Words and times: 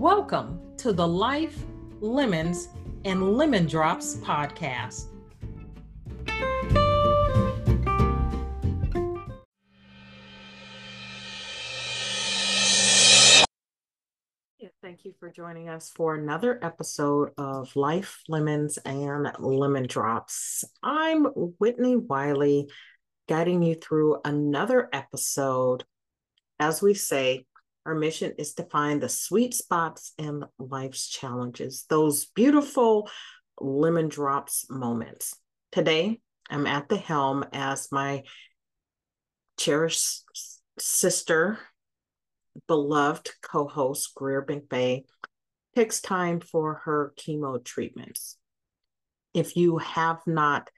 Welcome 0.00 0.62
to 0.78 0.94
the 0.94 1.06
Life, 1.06 1.62
Lemons, 2.00 2.68
and 3.04 3.36
Lemon 3.36 3.66
Drops 3.66 4.14
podcast. 4.14 5.08
Thank 14.80 15.04
you 15.04 15.12
for 15.20 15.28
joining 15.30 15.68
us 15.68 15.90
for 15.94 16.14
another 16.14 16.58
episode 16.62 17.32
of 17.36 17.76
Life, 17.76 18.22
Lemons, 18.26 18.78
and 18.78 19.30
Lemon 19.38 19.86
Drops. 19.86 20.64
I'm 20.82 21.26
Whitnie 21.26 21.96
Wiley, 21.96 22.70
guiding 23.28 23.62
you 23.62 23.74
through 23.74 24.22
another 24.24 24.88
episode. 24.94 25.84
As 26.58 26.80
we 26.80 26.94
say, 26.94 27.44
our 27.90 27.96
mission 27.96 28.32
is 28.38 28.54
to 28.54 28.62
find 28.62 29.00
the 29.00 29.08
sweet 29.08 29.52
spots 29.52 30.12
in 30.16 30.44
life's 30.60 31.08
challenges, 31.08 31.86
those 31.88 32.26
beautiful 32.26 33.10
lemon 33.60 34.08
drops 34.08 34.70
moments. 34.70 35.34
Today, 35.72 36.20
I'm 36.48 36.68
at 36.68 36.88
the 36.88 36.96
helm 36.96 37.44
as 37.52 37.88
my 37.90 38.22
cherished 39.58 40.22
sister, 40.78 41.58
beloved 42.68 43.32
co 43.42 43.66
host, 43.66 44.14
Greer 44.14 44.46
McVeigh, 44.46 45.02
takes 45.74 46.00
time 46.00 46.38
for 46.38 46.82
her 46.84 47.12
chemo 47.18 47.64
treatments. 47.64 48.36
If 49.34 49.56
you 49.56 49.78
have 49.78 50.20
not 50.28 50.70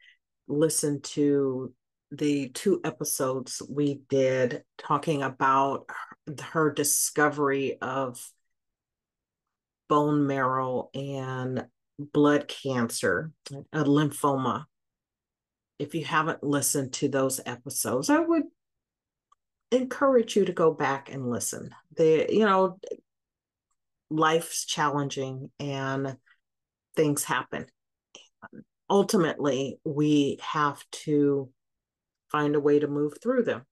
listened 0.48 1.04
to 1.04 1.74
the 2.10 2.48
two 2.48 2.80
episodes 2.84 3.60
we 3.68 4.00
did 4.08 4.62
talking 4.78 5.22
about 5.22 5.90
her 6.40 6.70
discovery 6.70 7.78
of 7.80 8.24
bone 9.88 10.26
marrow 10.26 10.90
and 10.94 11.66
blood 11.98 12.48
cancer, 12.48 13.32
a 13.72 13.84
lymphoma. 13.84 14.64
If 15.78 15.94
you 15.94 16.04
haven't 16.04 16.44
listened 16.44 16.92
to 16.94 17.08
those 17.08 17.40
episodes, 17.44 18.08
I 18.08 18.20
would 18.20 18.44
encourage 19.70 20.36
you 20.36 20.44
to 20.44 20.52
go 20.52 20.72
back 20.72 21.12
and 21.12 21.30
listen. 21.30 21.74
The 21.96 22.26
you 22.30 22.44
know, 22.44 22.78
life's 24.10 24.64
challenging 24.64 25.50
and 25.58 26.16
things 26.94 27.24
happen. 27.24 27.66
Ultimately, 28.88 29.80
we 29.84 30.38
have 30.42 30.84
to 30.90 31.50
find 32.30 32.54
a 32.54 32.60
way 32.60 32.78
to 32.78 32.86
move 32.86 33.18
through 33.22 33.44
them. 33.44 33.66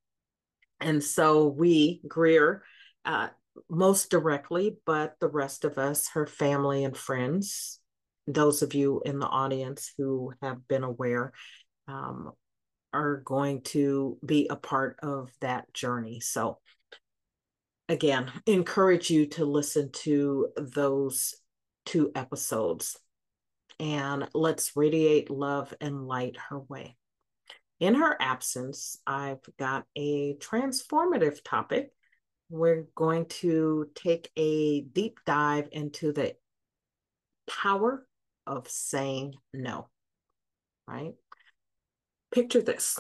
And 0.81 1.03
so 1.03 1.47
we, 1.47 2.01
Greer, 2.07 2.63
uh, 3.05 3.29
most 3.69 4.11
directly, 4.11 4.77
but 4.87 5.17
the 5.21 5.29
rest 5.29 5.65
of 5.65 5.79
us, 5.79 6.09
her 6.15 6.27
family 6.27 6.85
and 6.85 6.97
friends, 6.97 7.79
those 8.27 8.63
of 8.63 8.75
you 8.75 9.03
in 9.05 9.19
the 9.19 9.27
audience 9.27 9.93
who 9.99 10.33
have 10.43 10.67
been 10.69 10.85
aware, 10.85 11.33
um, 11.89 12.33
are 12.93 13.19
going 13.25 13.63
to 13.63 14.19
be 14.25 14.47
a 14.49 14.57
part 14.57 14.97
of 15.03 15.31
that 15.41 15.73
journey. 15.73 16.21
So, 16.21 16.59
again, 17.89 18.31
encourage 18.47 19.11
you 19.11 19.27
to 19.27 19.45
listen 19.45 19.91
to 19.93 20.49
those 20.57 21.35
two 21.87 22.13
episodes 22.15 22.97
and 23.79 24.29
let's 24.35 24.77
radiate 24.77 25.31
love 25.31 25.73
and 25.81 26.07
light 26.07 26.37
her 26.49 26.61
way. 26.61 26.97
In 27.81 27.95
her 27.95 28.15
absence, 28.21 28.99
I've 29.07 29.41
got 29.59 29.87
a 29.97 30.35
transformative 30.35 31.43
topic. 31.43 31.93
We're 32.51 32.87
going 32.95 33.25
to 33.41 33.89
take 33.95 34.31
a 34.37 34.83
deep 34.83 35.19
dive 35.25 35.69
into 35.73 36.13
the 36.13 36.37
power 37.49 38.07
of 38.47 38.69
saying 38.69 39.35
no, 39.55 39.89
right? 40.87 41.15
Picture 42.31 42.61
this 42.61 42.99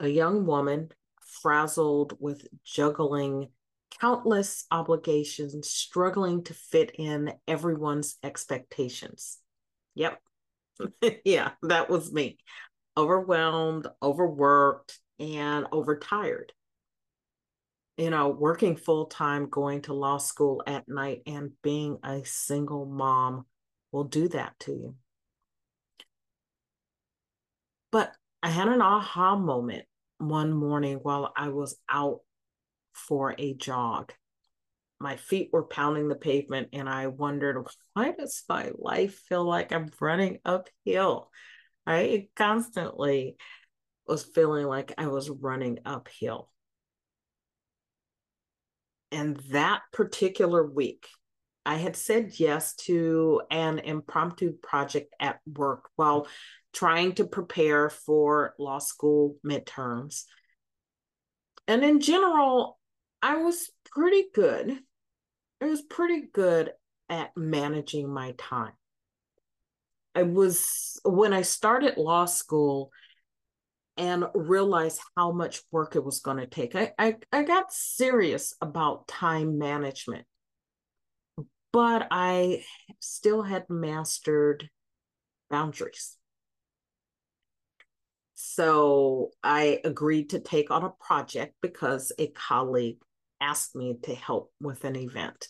a 0.00 0.08
young 0.08 0.46
woman 0.46 0.88
frazzled 1.20 2.16
with 2.20 2.46
juggling 2.64 3.48
countless 4.00 4.64
obligations, 4.70 5.68
struggling 5.68 6.44
to 6.44 6.54
fit 6.54 6.92
in 6.98 7.32
everyone's 7.46 8.16
expectations. 8.22 9.38
Yep. 9.96 10.18
yeah, 11.24 11.50
that 11.62 11.90
was 11.90 12.12
me 12.12 12.38
overwhelmed, 12.98 13.86
overworked, 14.02 14.98
and 15.20 15.66
overtired. 15.70 16.52
You 17.96 18.10
know, 18.10 18.28
working 18.28 18.76
full 18.76 19.06
time, 19.06 19.48
going 19.48 19.82
to 19.82 19.94
law 19.94 20.18
school 20.18 20.62
at 20.66 20.88
night, 20.88 21.22
and 21.24 21.52
being 21.62 21.98
a 22.04 22.24
single 22.24 22.86
mom 22.86 23.46
will 23.92 24.04
do 24.04 24.28
that 24.28 24.58
to 24.60 24.72
you. 24.72 24.94
But 27.92 28.12
I 28.42 28.50
had 28.50 28.68
an 28.68 28.82
aha 28.82 29.36
moment 29.36 29.84
one 30.18 30.52
morning 30.52 30.98
while 30.98 31.32
I 31.36 31.48
was 31.50 31.76
out 31.88 32.20
for 32.92 33.34
a 33.38 33.54
jog. 33.54 34.12
My 35.00 35.16
feet 35.16 35.50
were 35.52 35.64
pounding 35.64 36.08
the 36.08 36.16
pavement, 36.16 36.70
and 36.72 36.88
I 36.88 37.06
wondered, 37.06 37.64
why 37.94 38.10
does 38.10 38.42
my 38.48 38.72
life 38.76 39.20
feel 39.28 39.44
like 39.44 39.72
I'm 39.72 39.90
running 40.00 40.40
uphill? 40.44 41.30
I 41.88 42.28
constantly 42.36 43.36
was 44.06 44.22
feeling 44.22 44.66
like 44.66 44.92
I 44.98 45.06
was 45.06 45.30
running 45.30 45.78
uphill. 45.86 46.50
And 49.10 49.38
that 49.50 49.80
particular 49.90 50.66
week, 50.66 51.08
I 51.64 51.76
had 51.76 51.96
said 51.96 52.32
yes 52.34 52.74
to 52.86 53.40
an 53.50 53.78
impromptu 53.78 54.52
project 54.52 55.14
at 55.18 55.40
work 55.46 55.88
while 55.96 56.26
trying 56.74 57.14
to 57.14 57.26
prepare 57.26 57.88
for 57.88 58.54
law 58.58 58.80
school 58.80 59.36
midterms. 59.44 60.24
And 61.66 61.82
in 61.82 62.00
general, 62.00 62.78
I 63.22 63.36
was 63.36 63.70
pretty 63.90 64.24
good. 64.34 64.78
I 65.62 65.64
was 65.64 65.80
pretty 65.80 66.24
good 66.32 66.70
at 67.08 67.30
managing 67.34 68.12
my 68.12 68.34
time. 68.36 68.77
I 70.18 70.22
was 70.22 70.98
when 71.04 71.32
I 71.32 71.42
started 71.42 71.96
law 71.96 72.24
school 72.24 72.90
and 73.96 74.24
realized 74.34 75.00
how 75.16 75.30
much 75.30 75.62
work 75.70 75.94
it 75.94 76.04
was 76.04 76.18
going 76.18 76.38
to 76.38 76.46
take. 76.46 76.74
I, 76.74 76.92
I 76.98 77.14
I 77.32 77.44
got 77.44 77.72
serious 77.72 78.52
about 78.60 79.06
time 79.06 79.58
management, 79.58 80.26
but 81.72 82.08
I 82.10 82.64
still 82.98 83.42
had 83.42 83.70
mastered 83.70 84.68
boundaries. 85.50 86.16
So 88.34 89.30
I 89.44 89.80
agreed 89.84 90.30
to 90.30 90.40
take 90.40 90.72
on 90.72 90.82
a 90.82 90.90
project 90.90 91.54
because 91.62 92.10
a 92.18 92.26
colleague 92.26 92.98
asked 93.40 93.76
me 93.76 93.98
to 94.02 94.16
help 94.16 94.50
with 94.60 94.84
an 94.84 94.96
event. 94.96 95.46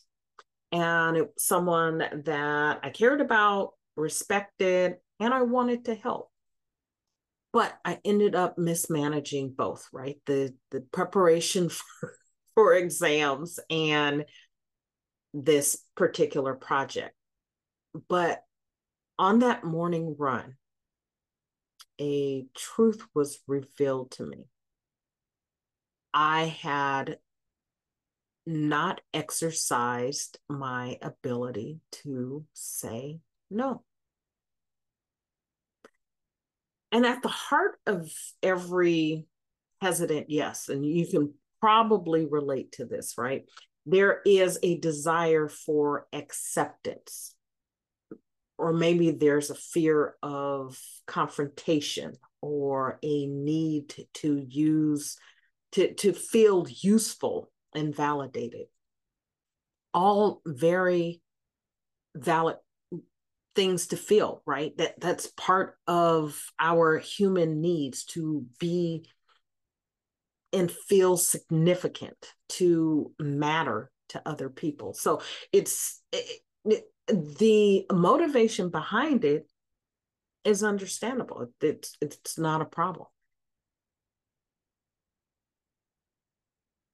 And 0.72 1.16
it 1.16 1.32
someone 1.38 2.04
that 2.26 2.80
I 2.82 2.90
cared 2.90 3.22
about, 3.22 3.77
respected, 3.98 4.96
and 5.20 5.34
I 5.34 5.42
wanted 5.42 5.86
to 5.86 5.94
help. 5.94 6.30
But 7.52 7.76
I 7.84 7.98
ended 8.04 8.34
up 8.34 8.58
mismanaging 8.58 9.54
both, 9.56 9.86
right? 9.92 10.18
The 10.26 10.54
the 10.70 10.80
preparation 10.80 11.68
for, 11.68 12.14
for 12.54 12.74
exams 12.74 13.58
and 13.70 14.24
this 15.34 15.82
particular 15.96 16.54
project. 16.54 17.14
But 18.08 18.42
on 19.18 19.40
that 19.40 19.64
morning 19.64 20.14
run, 20.18 20.56
a 22.00 22.46
truth 22.54 23.02
was 23.14 23.40
revealed 23.46 24.12
to 24.12 24.24
me. 24.24 24.46
I 26.14 26.44
had 26.44 27.18
not 28.46 29.00
exercised 29.12 30.38
my 30.48 30.98
ability 31.02 31.80
to 31.90 32.44
say 32.54 33.20
no. 33.50 33.82
And 36.90 37.04
at 37.04 37.22
the 37.22 37.28
heart 37.28 37.78
of 37.86 38.10
every 38.42 39.26
hesitant 39.80 40.30
yes, 40.30 40.68
and 40.68 40.84
you 40.84 41.06
can 41.06 41.34
probably 41.60 42.26
relate 42.26 42.72
to 42.72 42.86
this, 42.86 43.14
right? 43.18 43.44
There 43.84 44.20
is 44.24 44.58
a 44.62 44.78
desire 44.78 45.48
for 45.48 46.06
acceptance, 46.12 47.34
or 48.56 48.72
maybe 48.72 49.10
there's 49.10 49.50
a 49.50 49.54
fear 49.54 50.16
of 50.22 50.78
confrontation 51.06 52.14
or 52.40 52.98
a 53.02 53.26
need 53.26 53.94
to 54.14 54.44
use 54.48 55.16
to, 55.72 55.94
to 55.94 56.12
feel 56.12 56.66
useful 56.68 57.50
and 57.74 57.94
validated. 57.94 58.66
All 59.92 60.40
very 60.46 61.20
valid 62.14 62.56
things 63.54 63.88
to 63.88 63.96
feel, 63.96 64.42
right? 64.46 64.76
That 64.78 65.00
that's 65.00 65.26
part 65.36 65.76
of 65.86 66.40
our 66.58 66.98
human 66.98 67.60
needs 67.60 68.04
to 68.06 68.46
be 68.58 69.06
and 70.52 70.70
feel 70.70 71.16
significant, 71.16 72.34
to 72.48 73.12
matter 73.18 73.90
to 74.10 74.22
other 74.24 74.48
people. 74.48 74.94
So 74.94 75.20
it's 75.52 76.02
it, 76.12 76.40
it, 76.64 76.84
the 77.06 77.86
motivation 77.92 78.70
behind 78.70 79.24
it 79.24 79.46
is 80.44 80.62
understandable. 80.62 81.48
It's 81.60 81.94
it's 82.00 82.38
not 82.38 82.62
a 82.62 82.66
problem. 82.66 83.08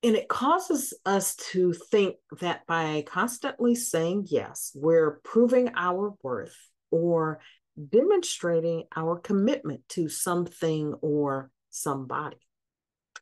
And 0.05 0.17
it 0.17 0.29
causes 0.29 0.93
us 1.07 1.35
to 1.53 1.73
think 1.73 2.17
that 2.41 2.67
by 2.67 3.05
constantly 3.07 3.75
saying 3.75 4.27
yes, 4.29 4.71
we're 4.75 5.19
proving 5.25 5.71
our 5.77 6.13
worth 6.23 6.55
or 6.91 7.41
demonstrating 7.89 8.85
our 8.95 9.19
commitment 9.19 9.81
to 9.89 10.11
something 10.11 10.93
or 11.01 11.51
somebody. 11.71 12.37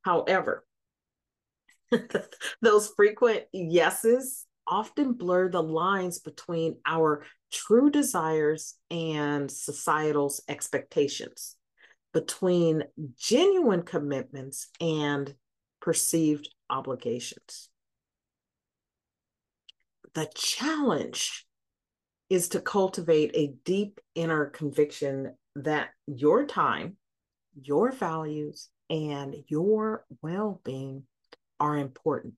However, 0.03 0.65
those 2.63 2.89
frequent 2.97 3.45
yeses 3.53 4.45
often 4.67 5.13
blur 5.13 5.51
the 5.51 5.63
lines 5.63 6.19
between 6.19 6.79
our 6.85 7.25
true 7.53 7.91
desires 7.91 8.75
and 8.91 9.49
societal's 9.49 10.43
expectations, 10.49 11.55
between 12.13 12.83
genuine 13.17 13.83
commitments 13.83 14.69
and 14.81 15.33
perceived 15.81 16.49
obligations. 16.73 17.69
The 20.15 20.29
challenge 20.35 21.47
is 22.29 22.49
to 22.51 22.61
cultivate 22.61 23.31
a 23.35 23.55
deep 23.65 24.01
inner 24.15 24.47
conviction 24.47 25.35
that 25.55 25.91
your 26.07 26.47
time, 26.47 26.97
your 27.55 27.93
values, 27.93 28.71
and 28.89 29.35
your 29.49 30.05
well 30.23 30.61
being 30.65 31.05
are 31.61 31.77
important. 31.77 32.35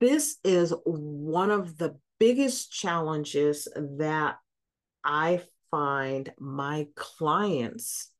This 0.00 0.36
is 0.44 0.74
one 0.84 1.50
of 1.50 1.78
the 1.78 1.96
biggest 2.18 2.72
challenges 2.72 3.68
that 3.76 4.36
I 5.04 5.42
find 5.70 6.32
my 6.38 6.88
clients 6.94 8.10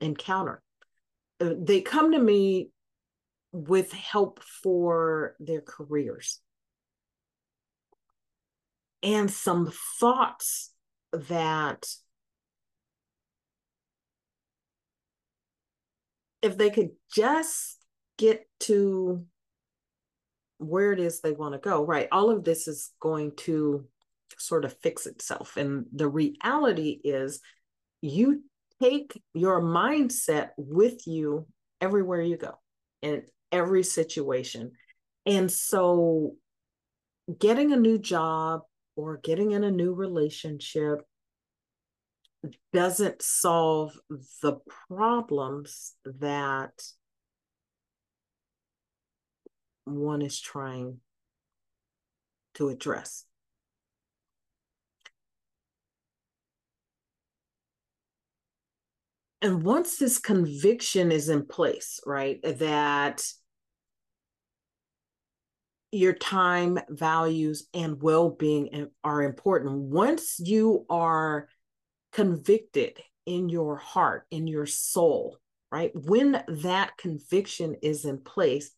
encounter. 0.00 0.62
Uh, 1.40 1.54
they 1.58 1.80
come 1.80 2.12
to 2.12 2.18
me 2.18 2.70
with 3.56 3.92
help 3.92 4.42
for 4.42 5.34
their 5.40 5.62
careers 5.62 6.40
and 9.02 9.30
some 9.30 9.72
thoughts 9.98 10.72
that 11.12 11.86
if 16.42 16.58
they 16.58 16.70
could 16.70 16.90
just 17.14 17.78
get 18.18 18.46
to 18.60 19.24
where 20.58 20.92
it 20.92 21.00
is 21.00 21.20
they 21.20 21.32
want 21.32 21.54
to 21.54 21.58
go, 21.58 21.84
right? 21.84 22.08
All 22.12 22.30
of 22.30 22.44
this 22.44 22.66
is 22.68 22.92
going 23.00 23.32
to 23.36 23.86
sort 24.38 24.64
of 24.64 24.76
fix 24.78 25.06
itself. 25.06 25.56
And 25.56 25.86
the 25.92 26.08
reality 26.08 27.00
is, 27.04 27.40
you 28.00 28.42
take 28.82 29.20
your 29.34 29.62
mindset 29.62 30.50
with 30.56 31.06
you 31.06 31.46
everywhere 31.80 32.20
you 32.20 32.36
go 32.36 32.58
in 33.02 33.22
every 33.56 33.82
situation. 33.82 34.72
And 35.24 35.50
so, 35.50 36.34
getting 37.38 37.72
a 37.72 37.76
new 37.76 37.98
job 37.98 38.62
or 38.94 39.16
getting 39.16 39.52
in 39.52 39.64
a 39.64 39.70
new 39.70 39.92
relationship 39.92 41.00
doesn't 42.72 43.22
solve 43.22 43.98
the 44.42 44.58
problems 44.88 45.94
that 46.04 46.72
one 49.84 50.22
is 50.22 50.40
trying 50.40 50.98
to 52.54 52.68
address. 52.68 53.24
And 59.42 59.62
once 59.62 59.98
this 59.98 60.18
conviction 60.18 61.12
is 61.12 61.28
in 61.28 61.46
place, 61.46 62.00
right, 62.06 62.40
that 62.42 63.24
your 65.96 66.14
time, 66.14 66.78
values, 66.88 67.66
and 67.74 68.00
well 68.02 68.30
being 68.30 68.88
are 69.02 69.22
important, 69.22 69.74
once 69.82 70.38
you 70.38 70.86
are 70.88 71.48
convicted 72.12 72.98
in 73.26 73.48
your 73.48 73.76
heart, 73.76 74.26
in 74.30 74.46
your 74.46 74.66
soul, 74.66 75.38
right? 75.72 75.90
When 75.94 76.42
that 76.48 76.96
conviction 76.96 77.76
is 77.82 78.04
in 78.04 78.18
place, 78.18 78.70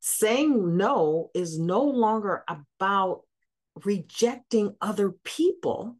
saying 0.00 0.76
no 0.76 1.30
is 1.34 1.58
no 1.58 1.84
longer 1.84 2.44
about 2.48 3.22
rejecting 3.84 4.74
other 4.80 5.14
people, 5.24 5.96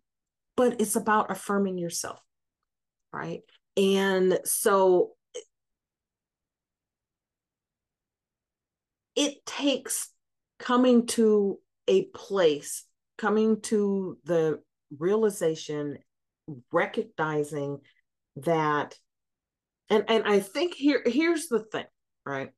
but 0.57 0.81
it's 0.81 0.97
about 0.97 1.31
affirming 1.31 1.78
yourself, 1.78 2.21
right? 3.12 3.40
And 3.76 4.38
so 4.45 5.12
it 9.14 9.45
takes 9.47 10.09
coming 10.62 11.07
to 11.09 11.59
a 11.88 12.04
place, 12.14 12.85
coming 13.19 13.61
to 13.62 14.16
the 14.25 14.61
realization 14.99 15.99
recognizing 16.71 17.78
that 18.37 18.95
and 19.88 20.04
and 20.09 20.25
i 20.26 20.38
think 20.38 20.75
here 20.75 21.02
here's 21.07 21.47
the 21.49 21.61
thing 21.61 21.87
right? 22.25 22.50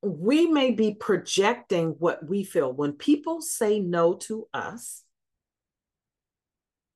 We 0.00 0.46
may 0.46 0.70
be 0.70 0.94
projecting 0.94 1.90
what 1.98 2.26
we 2.26 2.42
feel. 2.42 2.72
When 2.72 2.92
people 2.92 3.42
say 3.42 3.78
no 3.78 4.14
to 4.14 4.48
us 4.54 5.02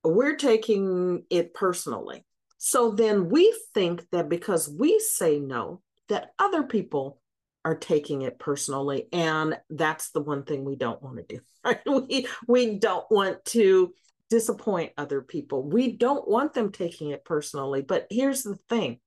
we're 0.06 0.36
taking 0.36 1.24
it 1.30 1.54
personally. 1.54 2.24
So 2.58 2.90
then 2.90 3.30
we 3.30 3.54
think 3.72 4.06
that 4.10 4.28
because 4.28 4.68
we 4.68 4.98
say 4.98 5.38
no 5.38 5.80
that 6.08 6.30
other 6.38 6.62
people 6.62 7.20
are 7.64 7.74
taking 7.74 8.22
it 8.22 8.38
personally 8.38 9.08
and 9.12 9.58
that's 9.70 10.10
the 10.10 10.20
one 10.20 10.44
thing 10.44 10.64
we 10.64 10.76
don't 10.76 11.02
want 11.02 11.16
to 11.16 11.36
do 11.36 11.40
right? 11.64 11.80
we 11.86 12.26
we 12.46 12.78
don't 12.78 13.06
want 13.10 13.44
to 13.44 13.92
disappoint 14.30 14.92
other 14.96 15.22
people. 15.22 15.62
We 15.62 15.96
don't 15.96 16.26
want 16.26 16.54
them 16.54 16.72
taking 16.72 17.10
it 17.10 17.24
personally. 17.24 17.82
But 17.82 18.06
here's 18.10 18.42
the 18.42 18.56
thing 18.68 18.98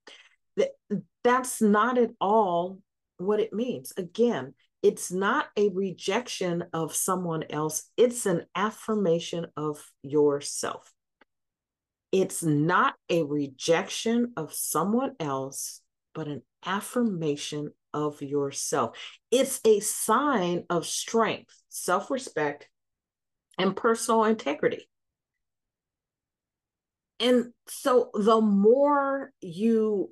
that 0.55 0.69
that's 1.23 1.61
not 1.61 1.97
at 1.97 2.11
all 2.21 2.79
what 3.17 3.39
it 3.39 3.51
means. 3.51 3.91
Again, 3.97 4.53
it's 4.83 5.11
not 5.11 5.47
a 5.57 5.69
rejection 5.69 6.65
of 6.71 6.95
someone 6.95 7.43
else, 7.49 7.89
it's 7.97 8.25
an 8.25 8.45
affirmation 8.55 9.47
of 9.57 9.83
yourself. 10.01 10.93
It's 12.13 12.41
not 12.41 12.93
a 13.09 13.23
rejection 13.23 14.31
of 14.37 14.53
someone 14.53 15.15
else, 15.19 15.81
but 16.15 16.27
an 16.27 16.41
affirmation 16.65 17.71
of 17.93 18.21
yourself. 18.21 18.97
It's 19.31 19.59
a 19.65 19.79
sign 19.79 20.65
of 20.69 20.85
strength, 20.85 21.53
self 21.69 22.11
respect, 22.11 22.69
and 23.57 23.75
personal 23.75 24.23
integrity 24.23 24.87
and 27.19 27.53
so 27.67 28.09
the 28.13 28.39
more 28.41 29.31
you 29.41 30.11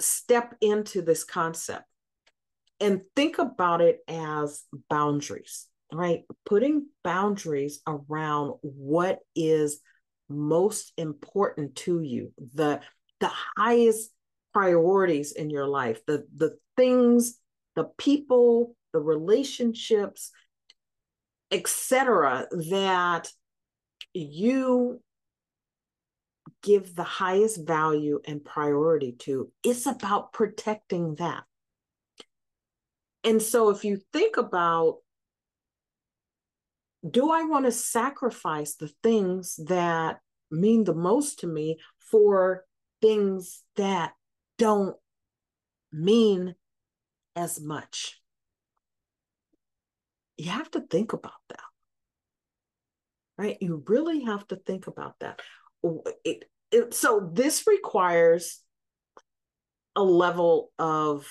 step 0.00 0.56
into 0.60 1.02
this 1.02 1.24
concept 1.24 1.84
and 2.80 3.02
think 3.14 3.38
about 3.38 3.80
it 3.80 4.00
as 4.08 4.64
boundaries, 4.90 5.68
right? 5.92 6.22
Putting 6.44 6.86
boundaries 7.04 7.80
around 7.86 8.54
what 8.62 9.20
is 9.36 9.80
most 10.28 10.92
important 10.96 11.76
to 11.76 12.00
you, 12.00 12.32
the 12.54 12.80
the 13.20 13.30
highest 13.56 14.10
priorities 14.52 15.32
in 15.32 15.50
your 15.50 15.66
life, 15.66 16.04
the 16.06 16.26
the 16.34 16.56
things, 16.76 17.38
the 17.76 17.84
people, 17.98 18.76
the 18.92 19.00
relationships, 19.00 20.30
etc. 21.50 22.46
that 22.70 23.28
you 24.14 25.00
give 26.62 26.94
the 26.94 27.02
highest 27.02 27.66
value 27.66 28.20
and 28.24 28.44
priority 28.44 29.12
to. 29.12 29.50
It's 29.64 29.86
about 29.86 30.32
protecting 30.32 31.16
that. 31.16 31.44
And 33.24 33.40
so 33.40 33.70
if 33.70 33.84
you 33.84 34.00
think 34.12 34.36
about 34.36 34.98
do 37.08 37.30
I 37.30 37.42
want 37.42 37.64
to 37.64 37.72
sacrifice 37.72 38.76
the 38.76 38.92
things 39.02 39.58
that 39.66 40.20
mean 40.50 40.84
the 40.84 40.94
most 40.94 41.40
to 41.40 41.46
me 41.46 41.78
for 41.98 42.64
things 43.00 43.62
that 43.76 44.12
don't 44.62 44.96
mean 45.90 46.54
as 47.34 47.60
much? 47.60 48.20
You 50.36 50.50
have 50.50 50.70
to 50.70 50.80
think 50.80 51.12
about 51.12 51.32
that. 51.48 51.64
Right? 53.36 53.58
You 53.60 53.82
really 53.88 54.22
have 54.22 54.46
to 54.48 54.56
think 54.56 54.86
about 54.86 55.16
that. 55.18 55.40
It, 56.24 56.44
it, 56.70 56.94
so 56.94 57.28
this 57.32 57.66
requires 57.66 58.60
a 59.96 60.02
level 60.04 60.70
of 60.78 61.26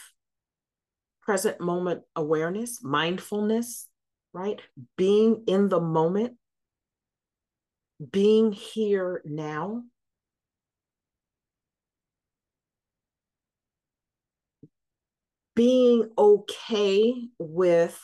present 1.21 1.61
moment 1.61 2.01
awareness, 2.17 2.83
mindfulness, 2.83 3.87
right? 4.33 4.59
Being 4.97 5.45
in 5.47 5.69
the 5.69 5.79
moment, 5.79 6.33
being 8.11 8.51
here 8.51 9.21
now. 9.23 9.83
Being 15.61 16.09
okay 16.17 17.13
with 17.37 18.01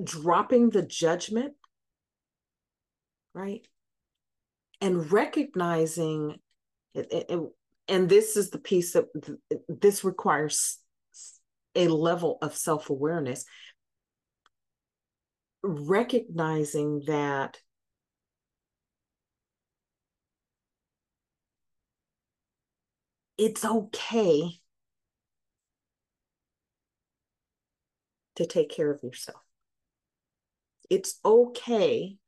dropping 0.00 0.70
the 0.70 0.82
judgment, 0.82 1.54
right? 3.34 3.66
And 4.80 5.10
recognizing 5.10 6.36
and 6.94 8.08
this 8.08 8.36
is 8.36 8.50
the 8.50 8.60
piece 8.60 8.92
that 8.92 9.06
this 9.68 10.04
requires 10.04 10.78
a 11.74 11.88
level 11.88 12.38
of 12.42 12.56
self-awareness 12.56 13.44
recognizing 15.64 17.02
that 17.08 17.58
it's 23.40 23.64
okay 23.64 24.60
to 28.36 28.44
take 28.44 28.68
care 28.68 28.90
of 28.90 29.02
yourself. 29.02 29.40
It's 30.90 31.18
okay 31.24 32.18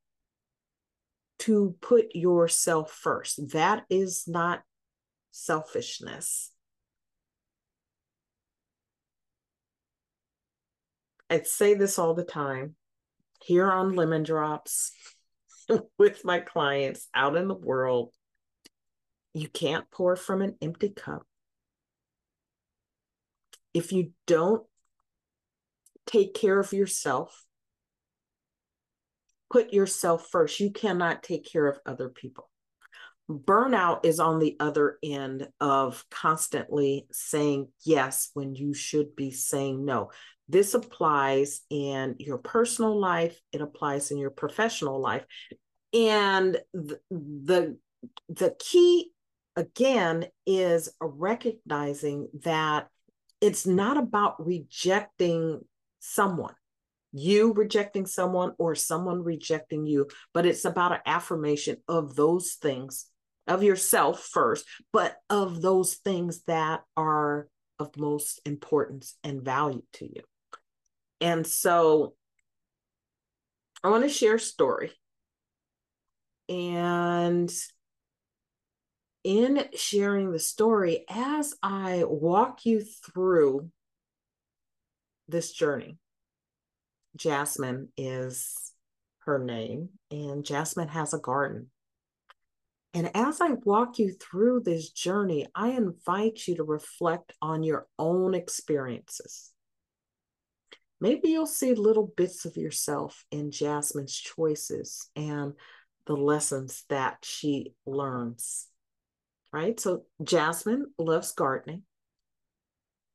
to 1.40 1.76
put 1.82 2.14
yourself 2.14 2.90
first. 2.90 3.50
That 3.52 3.84
is 3.90 4.24
not 4.26 4.62
selfishness. 5.32 6.50
I 11.28 11.42
say 11.42 11.74
this 11.74 11.98
all 11.98 12.14
the 12.14 12.24
time 12.24 12.74
here 13.42 13.70
on 13.70 13.96
Lemon 13.96 14.22
Drops 14.22 14.92
with 15.98 16.24
my 16.24 16.40
clients 16.40 17.06
out 17.14 17.36
in 17.36 17.48
the 17.48 17.54
world. 17.54 18.14
You 19.34 19.48
can't 19.48 19.90
pour 19.90 20.16
from 20.16 20.42
an 20.42 20.56
empty 20.60 20.90
cup. 20.90 21.22
If 23.74 23.92
you 23.92 24.12
don't 24.26 24.64
take 26.06 26.34
care 26.34 26.58
of 26.58 26.72
yourself, 26.72 27.44
put 29.50 29.72
yourself 29.72 30.28
first, 30.30 30.60
you 30.60 30.70
cannot 30.70 31.22
take 31.22 31.50
care 31.50 31.66
of 31.66 31.78
other 31.86 32.08
people 32.08 32.50
burnout 33.32 34.04
is 34.04 34.20
on 34.20 34.38
the 34.38 34.56
other 34.60 34.98
end 35.02 35.48
of 35.60 36.04
constantly 36.10 37.06
saying 37.12 37.68
yes 37.84 38.30
when 38.34 38.54
you 38.54 38.74
should 38.74 39.16
be 39.16 39.30
saying 39.30 39.84
no. 39.84 40.10
This 40.48 40.74
applies 40.74 41.62
in 41.70 42.16
your 42.18 42.38
personal 42.38 42.98
life, 42.98 43.38
it 43.52 43.62
applies 43.62 44.10
in 44.10 44.18
your 44.18 44.30
professional 44.30 45.00
life. 45.00 45.24
And 45.94 46.58
the, 46.72 47.00
the, 47.10 47.78
the 48.28 48.54
key 48.58 49.12
again 49.56 50.26
is 50.46 50.88
recognizing 51.00 52.28
that 52.44 52.88
it's 53.40 53.66
not 53.66 53.96
about 53.96 54.44
rejecting 54.44 55.60
someone 56.00 56.54
you 57.12 57.52
rejecting 57.52 58.06
someone 58.06 58.52
or 58.58 58.74
someone 58.74 59.22
rejecting 59.22 59.86
you, 59.86 60.08
but 60.32 60.46
it's 60.46 60.64
about 60.64 60.92
an 60.92 61.00
affirmation 61.06 61.76
of 61.86 62.16
those 62.16 62.54
things 62.54 63.06
of 63.46 63.62
yourself 63.62 64.28
first, 64.32 64.64
but 64.92 65.16
of 65.28 65.60
those 65.60 65.94
things 65.96 66.42
that 66.46 66.82
are 66.96 67.48
of 67.78 67.90
most 67.96 68.40
importance 68.46 69.16
and 69.22 69.42
value 69.42 69.82
to 69.94 70.06
you. 70.06 70.22
And 71.20 71.46
so 71.46 72.14
I 73.84 73.88
want 73.90 74.04
to 74.04 74.08
share 74.08 74.36
a 74.36 74.40
story. 74.40 74.92
And 76.48 77.52
in 79.24 79.64
sharing 79.74 80.32
the 80.32 80.38
story, 80.38 81.04
as 81.08 81.54
I 81.62 82.04
walk 82.04 82.66
you 82.66 82.80
through 82.80 83.70
this 85.28 85.52
journey, 85.52 85.98
Jasmine 87.16 87.88
is 87.96 88.72
her 89.20 89.38
name, 89.38 89.90
and 90.10 90.44
Jasmine 90.44 90.88
has 90.88 91.14
a 91.14 91.18
garden. 91.18 91.70
And 92.94 93.10
as 93.16 93.40
I 93.40 93.52
walk 93.64 93.98
you 93.98 94.12
through 94.12 94.62
this 94.64 94.90
journey, 94.90 95.46
I 95.54 95.70
invite 95.70 96.46
you 96.46 96.56
to 96.56 96.64
reflect 96.64 97.32
on 97.40 97.62
your 97.62 97.86
own 97.98 98.34
experiences. 98.34 99.50
Maybe 101.00 101.30
you'll 101.30 101.46
see 101.46 101.74
little 101.74 102.12
bits 102.16 102.44
of 102.44 102.56
yourself 102.56 103.24
in 103.30 103.50
Jasmine's 103.50 104.16
choices 104.16 105.08
and 105.16 105.54
the 106.06 106.16
lessons 106.16 106.84
that 106.90 107.18
she 107.22 107.72
learns. 107.86 108.68
Right? 109.52 109.78
So, 109.78 110.04
Jasmine 110.22 110.86
loves 110.98 111.32
gardening. 111.32 111.82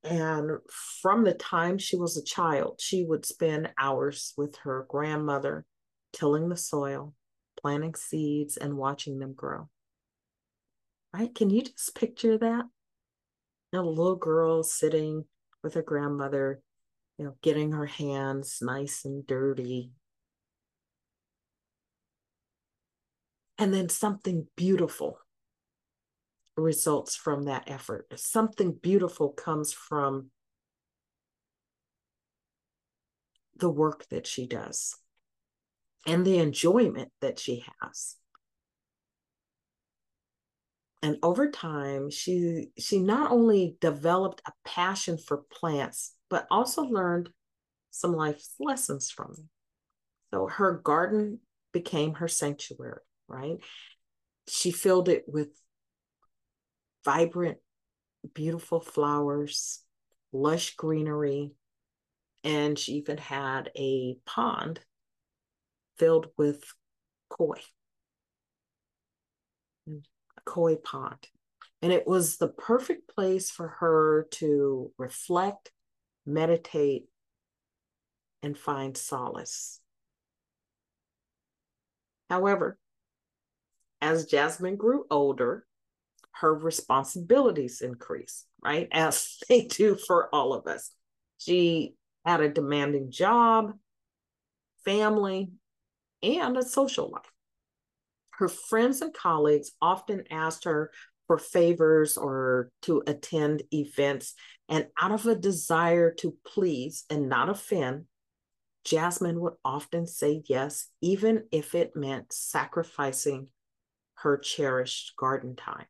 And 0.04 0.60
from 1.02 1.24
the 1.24 1.34
time 1.34 1.78
she 1.78 1.98
was 1.98 2.16
a 2.16 2.24
child, 2.24 2.80
she 2.80 3.04
would 3.04 3.26
spend 3.26 3.72
hours 3.78 4.34
with 4.38 4.56
her 4.58 4.86
grandmother 4.88 5.66
tilling 6.14 6.50
the 6.50 6.58
soil, 6.58 7.14
planting 7.60 7.96
seeds 7.96 8.56
and 8.58 8.78
watching 8.78 9.20
them 9.20 9.34
grow. 9.34 9.70
Right? 11.14 11.34
Can 11.34 11.50
you 11.50 11.64
just 11.64 11.96
picture 11.96 12.38
that? 12.38 12.66
A 13.74 13.82
little 13.82 14.16
girl 14.16 14.64
sitting 14.64 15.26
with 15.64 15.74
her 15.74 15.82
grandmother, 15.82 16.62
you 17.18 17.26
know, 17.26 17.36
getting 17.42 17.74
her 17.74 17.86
hands 17.86 18.60
nice 18.62 19.04
and 19.04 19.28
dirty. 19.28 19.92
And 23.58 23.74
then 23.74 23.90
something 23.90 24.48
beautiful 24.56 25.20
results 26.58 27.16
from 27.16 27.44
that 27.44 27.64
effort. 27.68 28.08
Something 28.16 28.74
beautiful 28.74 29.30
comes 29.30 29.72
from 29.74 30.32
the 33.56 33.70
work 33.70 34.06
that 34.10 34.28
she 34.28 34.48
does 34.48 34.96
and 36.06 36.26
the 36.26 36.38
enjoyment 36.38 37.12
that 37.22 37.40
she 37.40 37.66
has. 37.82 38.16
And 41.04 41.18
over 41.22 41.50
time 41.50 42.10
she 42.10 42.70
she 42.78 43.00
not 43.00 43.32
only 43.32 43.78
developed 43.80 44.42
a 44.46 44.52
passion 44.66 45.18
for 45.18 45.44
plants 45.52 46.14
but 46.30 46.48
also 46.52 46.82
learned 46.84 47.30
some 47.92 48.14
life 48.14 48.44
lessons 48.60 49.10
from 49.10 49.34
them. 49.34 49.50
So 50.32 50.48
her 50.48 50.74
garden 50.74 51.40
became 51.72 52.16
her 52.16 52.28
sanctuary 52.28 53.02
right? 53.28 53.58
She 54.48 54.72
filled 54.72 55.10
it 55.10 55.26
with 55.28 55.50
vibrant 57.08 57.58
beautiful 58.34 58.82
flowers 58.82 59.80
lush 60.34 60.76
greenery 60.76 61.54
and 62.44 62.78
she 62.78 62.96
even 62.96 63.18
had 63.18 63.72
a 63.78 64.18
pond 64.26 64.82
filled 65.98 66.28
with 66.38 66.66
koi, 67.30 67.60
koi 70.46 70.76
pond. 70.76 71.30
And 71.82 71.94
it 71.94 72.06
was 72.06 72.38
the 72.38 72.50
perfect 72.50 73.14
place 73.14 73.50
for 73.52 73.70
her 73.80 74.28
to 74.32 74.92
reflect, 74.98 75.72
meditate, 76.26 77.06
and 78.44 78.58
find 78.58 78.98
solace. 78.98 79.80
However, 82.30 82.78
as 84.02 84.26
Jasmine 84.26 84.76
grew 84.76 85.06
older, 85.10 85.67
her 86.42 86.54
responsibilities 86.54 87.82
increase, 87.82 88.46
right? 88.64 88.88
As 88.92 89.38
they 89.50 89.66
do 89.66 89.96
for 89.96 90.34
all 90.34 90.54
of 90.54 90.68
us. 90.68 90.92
She 91.38 91.96
had 92.26 92.42
a 92.42 92.50
demanding 92.50 93.12
job, 93.12 93.74
family, 94.84 95.52
and 96.24 96.58
a 96.58 96.64
social 96.64 97.10
life. 97.10 97.32
Her 98.32 98.50
friends 98.50 99.02
and 99.02 99.14
colleagues 99.14 99.72
often 99.82 100.24
asked 100.30 100.66
her 100.66 100.92
for 101.28 101.38
favors 101.38 102.18
or 102.18 102.72
to 102.84 103.04
attend 103.06 103.64
events. 103.74 104.34
And 104.70 104.88
out 105.00 105.12
of 105.12 105.26
a 105.26 105.36
desire 105.36 106.14
to 106.16 106.36
please 106.46 107.06
and 107.10 107.30
not 107.30 107.50
offend, 107.50 108.06
Jasmine 108.86 109.40
would 109.42 109.54
often 109.66 110.08
say 110.08 110.44
yes, 110.46 110.88
even 111.02 111.44
if 111.52 111.76
it 111.76 111.96
meant 111.96 112.32
sacrificing 112.32 113.50
her 114.16 114.38
cherished 114.38 115.16
garden 115.18 115.56
time. 115.56 115.86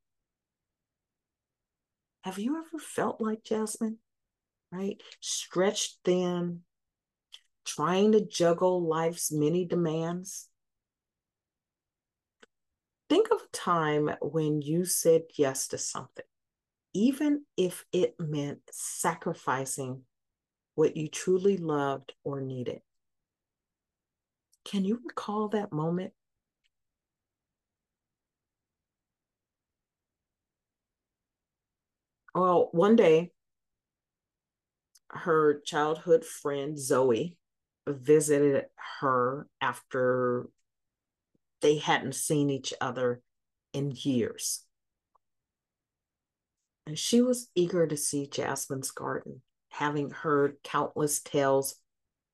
Have 2.27 2.39
you 2.39 2.57
ever 2.57 2.77
felt 2.77 3.21
like 3.21 3.45
Jasmine? 3.45 3.99
Right? 4.69 5.01
Stretched 5.21 5.99
thin, 6.03 6.63
trying 7.63 8.11
to 8.11 8.19
juggle 8.19 8.85
life's 8.85 9.31
many 9.31 9.63
demands? 9.63 10.49
Think 13.09 13.29
of 13.31 13.37
a 13.37 13.55
time 13.55 14.09
when 14.21 14.61
you 14.61 14.83
said 14.83 15.21
yes 15.37 15.69
to 15.69 15.77
something, 15.77 16.25
even 16.93 17.45
if 17.55 17.85
it 17.93 18.15
meant 18.19 18.59
sacrificing 18.71 20.01
what 20.75 20.97
you 20.97 21.07
truly 21.07 21.55
loved 21.55 22.11
or 22.25 22.41
needed. 22.41 22.81
Can 24.65 24.83
you 24.83 24.99
recall 25.07 25.47
that 25.47 25.71
moment? 25.71 26.11
Well, 32.37 32.69
one 32.71 32.95
day, 32.95 33.31
her 35.09 35.59
childhood 35.61 36.23
friend 36.23 36.77
Zoe 36.77 37.35
visited 37.87 38.65
her 38.99 39.47
after 39.59 40.47
they 41.61 41.79
hadn't 41.79 42.13
seen 42.13 42.51
each 42.51 42.75
other 42.79 43.23
in 43.73 43.91
years. 43.91 44.63
And 46.85 46.97
she 46.99 47.21
was 47.21 47.49
eager 47.55 47.87
to 47.87 47.97
see 47.97 48.27
Jasmine's 48.27 48.91
garden, 48.91 49.41
having 49.69 50.11
heard 50.11 50.57
countless 50.63 51.21
tales 51.21 51.73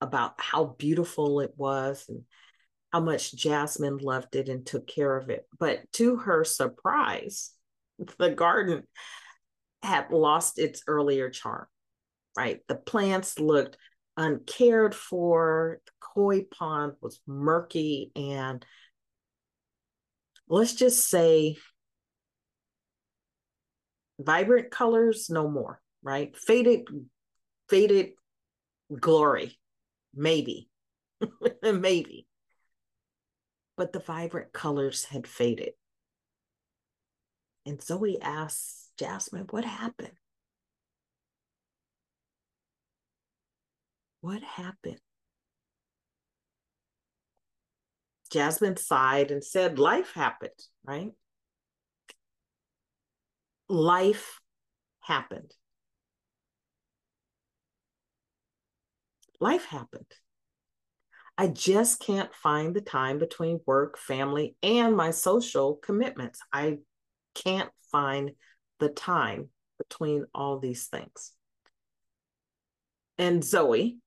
about 0.02 0.34
how 0.38 0.76
beautiful 0.78 1.40
it 1.40 1.54
was 1.56 2.10
and 2.10 2.24
how 2.92 3.00
much 3.00 3.34
Jasmine 3.34 4.00
loved 4.00 4.36
it 4.36 4.50
and 4.50 4.66
took 4.66 4.86
care 4.86 5.16
of 5.16 5.30
it. 5.30 5.48
But 5.58 5.90
to 5.94 6.18
her 6.18 6.44
surprise, 6.44 7.52
the 8.18 8.32
garden 8.32 8.84
had 9.84 10.12
lost 10.12 10.60
its 10.60 10.84
earlier 10.88 11.30
charm, 11.30 11.68
right? 12.38 12.62
The 12.68 12.76
plants 12.76 13.40
looked 13.40 13.78
uncared 14.18 14.96
for, 14.96 15.80
the 15.86 15.92
koi 16.00 16.44
pond 16.44 16.94
was 17.02 17.20
murky, 17.28 18.12
and 18.16 18.66
let's 20.48 20.74
just 20.74 21.10
say 21.10 21.58
vibrant 24.20 24.72
colors 24.72 25.30
no 25.30 25.50
more 25.50 25.82
right? 26.04 26.36
Faded 26.38 26.88
faded 27.70 28.12
glory 29.00 29.58
maybe 30.14 30.70
maybe. 31.64 32.28
But 33.76 33.92
the 33.92 34.00
vibrant 34.00 34.54
colors 34.54 35.06
had 35.06 35.26
faded. 35.26 35.72
And 37.66 37.82
zoe 37.82 38.22
asked 38.22 38.83
jasmine 38.98 39.46
what 39.50 39.66
happened 39.66 40.18
what 44.22 44.42
happened 44.42 45.00
Jasmine 48.34 48.78
sighed 48.78 49.30
and 49.30 49.44
said, 49.44 49.78
Life 49.78 50.14
happened, 50.14 50.60
right? 50.84 51.12
Life 53.70 54.40
happened. 55.02 55.54
Life 59.40 59.66
happened. 59.66 60.12
I 61.38 61.48
just 61.48 62.00
can't 62.00 62.34
find 62.34 62.76
the 62.76 62.82
time 62.82 63.20
between 63.20 63.60
work, 63.68 64.00
family, 64.00 64.56
and 64.64 64.98
my 64.98 65.12
social 65.12 65.76
commitments. 65.76 66.40
I 66.52 66.80
can't 67.36 67.70
find 67.92 68.32
the 68.84 68.90
time 68.90 69.48
between 69.78 70.26
all 70.36 70.60
these 70.60 70.88
things. 70.88 71.32
And 73.18 73.42
Zoe, 73.42 74.00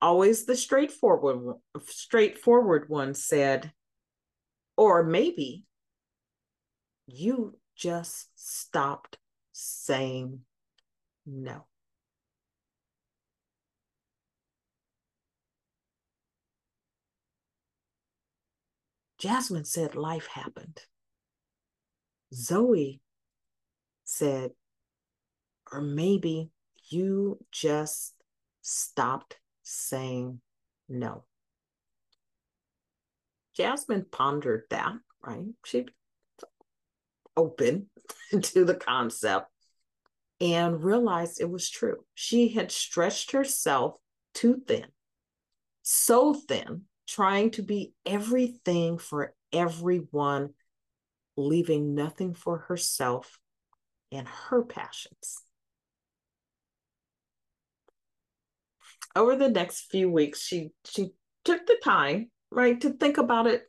always 0.00 0.46
the 0.46 0.56
straightforward 0.56 1.56
straightforward 1.86 2.88
one 2.88 3.12
said 3.14 3.72
or 4.78 5.02
maybe 5.02 5.64
you 7.06 7.58
just 7.76 8.28
stopped 8.34 9.18
saying 9.52 10.40
no 11.26 11.66
Jasmine 19.18 19.64
said 19.64 19.94
life 19.94 20.26
happened. 20.26 20.80
Zoe 22.34 23.01
said, 24.04 24.50
or 25.72 25.80
maybe 25.80 26.50
you 26.90 27.38
just 27.50 28.14
stopped 28.60 29.38
saying 29.62 30.40
no. 30.88 31.24
Jasmine 33.56 34.06
pondered 34.10 34.64
that, 34.70 34.92
right? 35.24 35.44
She 35.64 35.86
open 37.36 37.88
to 38.42 38.64
the 38.64 38.74
concept 38.74 39.48
and 40.40 40.82
realized 40.82 41.40
it 41.40 41.50
was 41.50 41.70
true. 41.70 42.04
She 42.14 42.48
had 42.48 42.72
stretched 42.72 43.32
herself 43.32 43.94
too 44.34 44.62
thin, 44.66 44.86
so 45.82 46.34
thin, 46.34 46.82
trying 47.06 47.50
to 47.52 47.62
be 47.62 47.92
everything 48.04 48.98
for 48.98 49.34
everyone, 49.52 50.50
leaving 51.36 51.94
nothing 51.94 52.34
for 52.34 52.58
herself 52.58 53.38
and 54.12 54.28
her 54.28 54.62
passions. 54.62 55.42
over 59.14 59.36
the 59.36 59.48
next 59.48 59.90
few 59.90 60.10
weeks, 60.10 60.40
she 60.40 60.70
she 60.84 61.10
took 61.44 61.66
the 61.66 61.78
time, 61.82 62.30
right, 62.50 62.80
to 62.80 62.90
think 62.90 63.18
about 63.18 63.46
it 63.46 63.64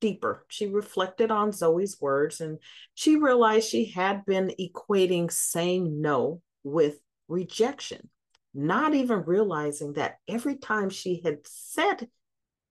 deeper. 0.00 0.44
She 0.48 0.66
reflected 0.66 1.30
on 1.30 1.52
Zoe's 1.52 1.98
words 2.00 2.40
and 2.40 2.58
she 2.94 3.16
realized 3.16 3.68
she 3.68 3.86
had 3.86 4.24
been 4.24 4.52
equating 4.58 5.30
saying 5.30 6.00
no 6.00 6.40
with 6.64 6.98
rejection, 7.28 8.08
not 8.54 8.94
even 8.94 9.24
realizing 9.26 9.92
that 9.94 10.16
every 10.26 10.56
time 10.56 10.88
she 10.88 11.20
had 11.22 11.38
said 11.44 12.08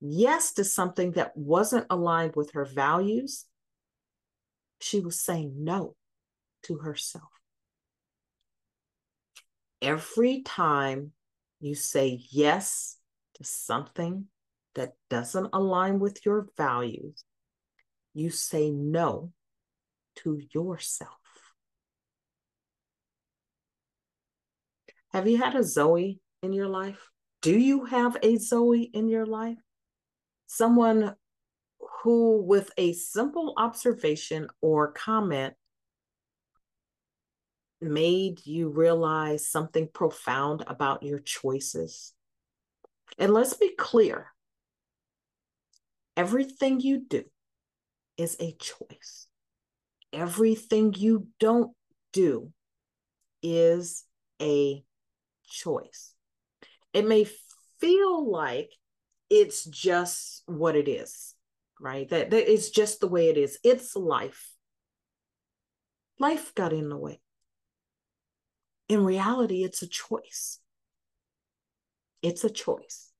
yes 0.01 0.53
to 0.53 0.63
something 0.63 1.12
that 1.12 1.38
wasn't 1.38 1.86
aligned 1.89 2.36
with 2.36 2.51
her 2.53 2.65
values, 2.65 3.45
she 4.82 4.99
was 4.99 5.21
saying 5.21 5.53
no 5.58 5.95
to 6.63 6.78
herself. 6.78 7.30
Every 9.82 10.41
time 10.41 11.13
you 11.60 11.76
say 11.76 12.19
yes 12.30 12.98
to 13.36 13.43
something 13.43 14.26
that 14.76 14.93
doesn't 15.10 15.50
align 15.54 16.00
with 16.00 16.26
your 16.26 16.48
values, 16.58 17.24
you 18.13 18.30
say 18.30 18.72
no 18.72 19.32
to 20.17 20.41
yourself. 20.54 21.12
Have 25.12 25.28
you 25.28 25.38
had 25.38 25.56
a 25.56 25.63
Zoe 25.63 26.19
in 26.43 26.54
your 26.54 26.67
life? 26.67 27.10
Do 27.41 27.58
you 27.58 27.86
have 27.86 28.17
a 28.22 28.38
Zoe 28.38 28.84
in 28.93 29.08
your 29.08 29.26
life? 29.26 29.58
Someone 30.48 31.15
who, 32.04 32.41
with 32.41 32.72
a 32.78 32.93
simple 32.93 33.54
observation 33.58 34.48
or 34.62 34.91
comment, 34.91 35.56
made 37.81 38.45
you 38.45 38.69
realize 38.69 39.47
something 39.47 39.87
profound 39.93 40.63
about 40.67 41.03
your 41.03 41.19
choices? 41.19 42.13
And 43.17 43.33
let's 43.33 43.53
be 43.53 43.69
clear 43.77 44.27
everything 46.17 46.79
you 46.81 47.05
do 47.07 47.23
is 48.17 48.35
a 48.39 48.53
choice. 48.53 49.27
everything 50.13 50.93
you 50.97 51.27
don't 51.39 51.71
do 52.13 52.51
is 53.41 54.05
a 54.41 54.83
choice. 55.47 56.13
It 56.93 57.07
may 57.07 57.27
feel 57.79 58.29
like 58.29 58.71
it's 59.29 59.63
just 59.65 60.43
what 60.47 60.75
it 60.75 60.87
is, 60.87 61.35
right? 61.79 62.09
That, 62.09 62.31
that 62.31 62.51
it's 62.51 62.69
just 62.69 62.99
the 62.99 63.07
way 63.07 63.29
it 63.29 63.37
is. 63.37 63.59
It's 63.63 63.95
life. 63.95 64.51
Life 66.19 66.53
got 66.55 66.73
in 66.73 66.89
the 66.89 66.97
way. 66.97 67.21
In 68.89 69.06
reality, 69.06 69.63
it's 69.63 69.84
a 69.84 69.88
choice. 69.88 70.60
It's 72.21 72.43
a 72.43 72.49
choice. 72.49 73.12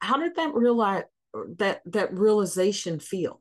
How 0.00 0.18
did 0.18 0.36
that 0.36 0.54
realize 0.54 1.04
that 1.56 1.82
that 1.86 2.12
realization 2.12 2.98
feel? 2.98 3.40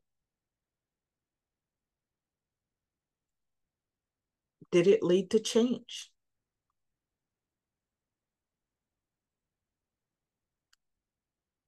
Did 4.71 4.87
it 4.87 5.01
lead 5.01 5.31
to 5.31 5.39
change? 5.39 6.11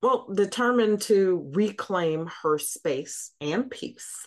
Well, 0.01 0.27
determined 0.33 1.01
to 1.03 1.49
reclaim 1.53 2.29
her 2.41 2.57
space 2.57 3.31
and 3.41 3.69
peace, 3.69 4.25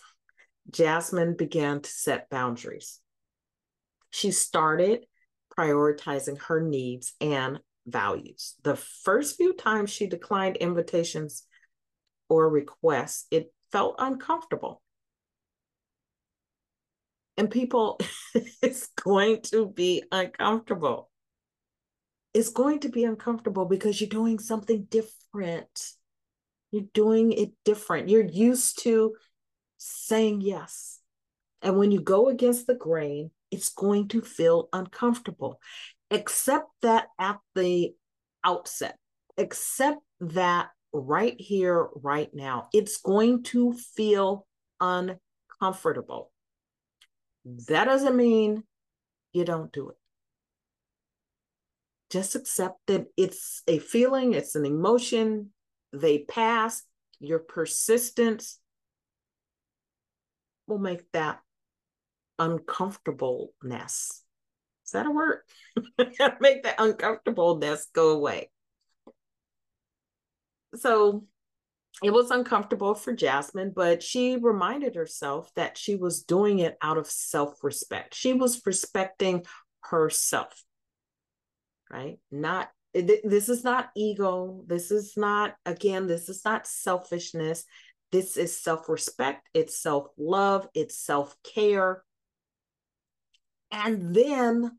Jasmine 0.69 1.35
began 1.35 1.81
to 1.81 1.89
set 1.89 2.29
boundaries. 2.29 2.99
She 4.09 4.31
started 4.31 5.05
prioritizing 5.57 6.39
her 6.43 6.61
needs 6.61 7.13
and 7.21 7.59
values. 7.85 8.55
The 8.63 8.75
first 8.75 9.37
few 9.37 9.53
times 9.53 9.89
she 9.89 10.07
declined 10.07 10.57
invitations 10.57 11.45
or 12.29 12.49
requests, 12.49 13.27
it 13.31 13.53
felt 13.71 13.95
uncomfortable. 13.99 14.81
And 17.37 17.49
people, 17.49 17.99
it's 18.61 18.87
going 19.03 19.41
to 19.43 19.67
be 19.67 20.03
uncomfortable. 20.11 21.09
It's 22.33 22.49
going 22.49 22.79
to 22.79 22.89
be 22.89 23.03
uncomfortable 23.03 23.65
because 23.65 23.99
you're 23.99 24.09
doing 24.09 24.39
something 24.39 24.87
different. 24.89 25.91
You're 26.71 26.85
doing 26.93 27.31
it 27.31 27.51
different. 27.63 28.09
You're 28.09 28.25
used 28.25 28.81
to 28.83 29.13
saying 29.83 30.41
yes. 30.41 30.99
And 31.61 31.77
when 31.77 31.91
you 31.91 32.01
go 32.01 32.29
against 32.29 32.67
the 32.67 32.75
grain, 32.75 33.31
it's 33.51 33.69
going 33.69 34.07
to 34.09 34.21
feel 34.21 34.69
uncomfortable. 34.73 35.59
Accept 36.11 36.67
that 36.81 37.07
at 37.19 37.39
the 37.55 37.93
outset. 38.43 38.97
Accept 39.37 39.99
that 40.19 40.69
right 40.91 41.35
here, 41.39 41.87
right 41.95 42.29
now. 42.33 42.69
It's 42.73 42.97
going 42.97 43.43
to 43.43 43.73
feel 43.73 44.45
uncomfortable. 44.79 46.31
That 47.67 47.85
doesn't 47.85 48.15
mean 48.15 48.63
you 49.33 49.45
don't 49.45 49.71
do 49.71 49.89
it. 49.89 49.97
Just 52.09 52.35
accept 52.35 52.79
that 52.87 53.07
it's 53.17 53.63
a 53.67 53.79
feeling, 53.79 54.33
it's 54.33 54.55
an 54.55 54.65
emotion, 54.65 55.51
they 55.91 56.19
pass. 56.19 56.83
Your 57.19 57.39
persistence 57.39 58.59
will 60.67 60.79
make 60.79 61.11
that 61.11 61.39
uncomfortableness. 62.39 64.23
Is 64.85 64.91
that 64.91 65.05
a 65.05 65.11
word? 65.11 65.39
make 66.39 66.63
that 66.63 66.75
uncomfortableness 66.77 67.87
go 67.93 68.11
away. 68.11 68.49
So 70.75 71.25
it 72.01 72.11
was 72.11 72.31
uncomfortable 72.31 72.95
for 72.95 73.13
Jasmine, 73.13 73.71
but 73.75 74.01
she 74.01 74.37
reminded 74.37 74.95
herself 74.95 75.51
that 75.55 75.77
she 75.77 75.95
was 75.95 76.23
doing 76.23 76.59
it 76.59 76.77
out 76.81 76.97
of 76.97 77.07
self 77.07 77.63
respect. 77.63 78.15
She 78.15 78.33
was 78.33 78.61
respecting 78.65 79.45
herself, 79.81 80.63
right? 81.91 82.17
Not, 82.31 82.69
this 82.93 83.49
is 83.49 83.63
not 83.63 83.89
ego. 83.95 84.63
This 84.65 84.91
is 84.91 85.13
not, 85.15 85.55
again, 85.65 86.07
this 86.07 86.29
is 86.29 86.43
not 86.43 86.65
selfishness. 86.65 87.65
This 88.13 88.37
is 88.37 88.55
self 88.55 88.89
respect, 88.89 89.49
it's 89.55 89.75
self 89.75 90.09
love, 90.19 90.67
it's 90.75 90.95
self 90.95 91.35
care. 91.43 92.03
And 93.71 94.13
then 94.13 94.77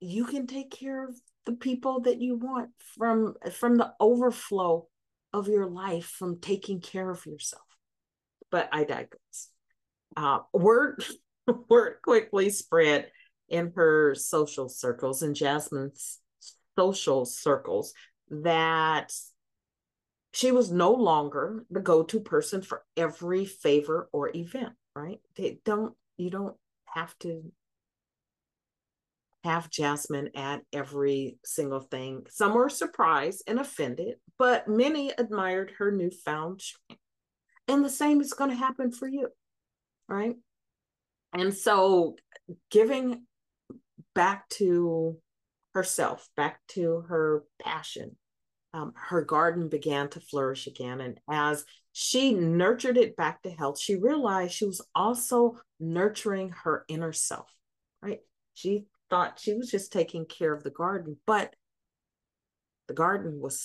you 0.00 0.24
can 0.24 0.46
take 0.46 0.70
care 0.70 1.04
of 1.04 1.14
the 1.44 1.52
people 1.52 2.00
that 2.00 2.22
you 2.22 2.36
want 2.36 2.70
from 2.96 3.34
from 3.52 3.76
the 3.76 3.92
overflow 4.00 4.86
of 5.34 5.46
your 5.46 5.66
life 5.66 6.06
from 6.06 6.40
taking 6.40 6.80
care 6.80 7.10
of 7.10 7.26
yourself 7.26 7.62
but 8.50 8.68
i 8.72 8.82
digress 8.82 9.50
uh, 10.16 10.38
word 10.52 11.04
word 11.68 11.96
quickly 12.02 12.48
spread 12.48 13.10
in 13.48 13.72
her 13.76 14.14
social 14.14 14.68
circles 14.68 15.22
and 15.22 15.36
jasmine's 15.36 16.18
social 16.78 17.24
circles 17.24 17.92
that 18.30 19.12
she 20.36 20.52
was 20.52 20.70
no 20.70 20.92
longer 20.92 21.64
the 21.70 21.80
go-to 21.80 22.20
person 22.20 22.62
for 22.62 22.84
every 22.96 23.44
favor 23.44 24.08
or 24.12 24.30
event 24.36 24.74
right 24.94 25.20
they 25.36 25.58
don't 25.64 25.94
you 26.16 26.30
don't 26.30 26.56
have 26.86 27.16
to 27.18 27.50
have 29.46 29.70
Jasmine 29.70 30.30
at 30.34 30.62
every 30.72 31.38
single 31.44 31.80
thing. 31.80 32.26
Some 32.28 32.54
were 32.54 32.68
surprised 32.68 33.44
and 33.46 33.60
offended, 33.60 34.16
but 34.38 34.66
many 34.68 35.12
admired 35.16 35.72
her 35.78 35.92
newfound 35.92 36.60
strength. 36.60 37.00
And 37.68 37.84
the 37.84 37.90
same 37.90 38.20
is 38.20 38.32
going 38.32 38.50
to 38.50 38.56
happen 38.56 38.92
for 38.92 39.08
you, 39.08 39.28
right? 40.08 40.36
And 41.32 41.54
so, 41.54 42.16
giving 42.70 43.24
back 44.14 44.48
to 44.50 45.16
herself, 45.74 46.28
back 46.36 46.60
to 46.68 47.04
her 47.08 47.44
passion, 47.62 48.16
um, 48.76 48.92
her 48.94 49.22
garden 49.22 49.68
began 49.68 50.08
to 50.10 50.20
flourish 50.20 50.66
again. 50.66 51.00
And 51.00 51.18
as 51.30 51.64
she 51.92 52.34
nurtured 52.34 52.98
it 52.98 53.16
back 53.16 53.42
to 53.42 53.50
health, 53.50 53.78
she 53.80 53.96
realized 53.96 54.52
she 54.52 54.66
was 54.66 54.82
also 54.94 55.58
nurturing 55.80 56.50
her 56.50 56.84
inner 56.86 57.12
self, 57.12 57.50
right? 58.02 58.20
She 58.52 58.84
thought 59.08 59.40
she 59.40 59.54
was 59.54 59.70
just 59.70 59.92
taking 59.92 60.26
care 60.26 60.52
of 60.52 60.62
the 60.62 60.70
garden, 60.70 61.16
but 61.26 61.54
the 62.86 62.94
garden 62.94 63.40
was 63.40 63.58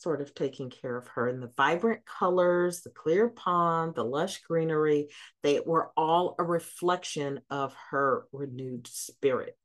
sort 0.00 0.20
of 0.20 0.34
taking 0.34 0.68
care 0.68 0.98
of 0.98 1.08
her. 1.08 1.28
And 1.28 1.42
the 1.42 1.50
vibrant 1.56 2.04
colors, 2.04 2.82
the 2.82 2.90
clear 2.90 3.28
pond, 3.28 3.94
the 3.94 4.04
lush 4.04 4.42
greenery, 4.42 5.08
they 5.42 5.60
were 5.64 5.92
all 5.96 6.36
a 6.38 6.44
reflection 6.44 7.40
of 7.48 7.74
her 7.90 8.26
renewed 8.32 8.86
spirit. 8.86 9.56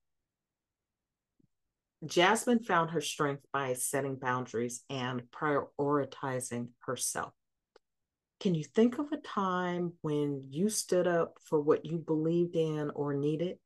Jasmine 2.05 2.59
found 2.59 2.91
her 2.91 3.01
strength 3.01 3.45
by 3.53 3.73
setting 3.73 4.15
boundaries 4.15 4.83
and 4.89 5.23
prioritizing 5.31 6.69
herself. 6.79 7.33
Can 8.39 8.55
you 8.55 8.63
think 8.63 8.99
of 8.99 9.11
a 9.13 9.17
time 9.17 9.93
when 10.01 10.43
you 10.49 10.69
stood 10.69 11.07
up 11.07 11.37
for 11.45 11.61
what 11.61 11.85
you 11.85 11.97
believed 11.97 12.57
in 12.57 12.91
or 12.93 13.13
needed? 13.13 13.57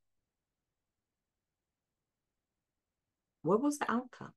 What 3.41 3.61
was 3.61 3.79
the 3.79 3.91
outcome? 3.91 4.33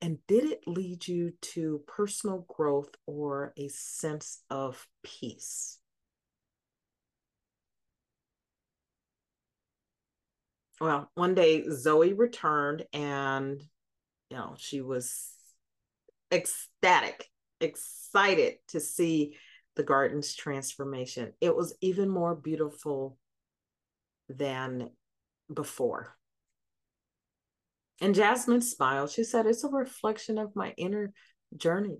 And 0.00 0.18
did 0.26 0.44
it 0.44 0.66
lead 0.66 1.06
you 1.08 1.32
to 1.40 1.82
personal 1.86 2.46
growth 2.48 2.94
or 3.06 3.52
a 3.56 3.68
sense 3.68 4.42
of 4.48 4.86
peace? 5.02 5.78
Well, 10.80 11.10
one 11.14 11.34
day 11.34 11.64
Zoe 11.70 12.12
returned 12.12 12.84
and, 12.92 13.62
you 14.30 14.36
know, 14.36 14.54
she 14.58 14.80
was 14.82 15.30
ecstatic, 16.30 17.28
excited 17.60 18.56
to 18.68 18.80
see 18.80 19.36
the 19.76 19.82
garden's 19.82 20.34
transformation. 20.34 21.32
It 21.40 21.54
was 21.56 21.74
even 21.80 22.08
more 22.08 22.34
beautiful 22.34 23.16
than 24.28 24.90
before. 25.52 26.16
And 28.00 28.14
Jasmine 28.14 28.62
smiled. 28.62 29.10
She 29.10 29.24
said, 29.24 29.46
It's 29.46 29.64
a 29.64 29.68
reflection 29.68 30.38
of 30.38 30.56
my 30.56 30.74
inner 30.76 31.12
journey. 31.56 31.98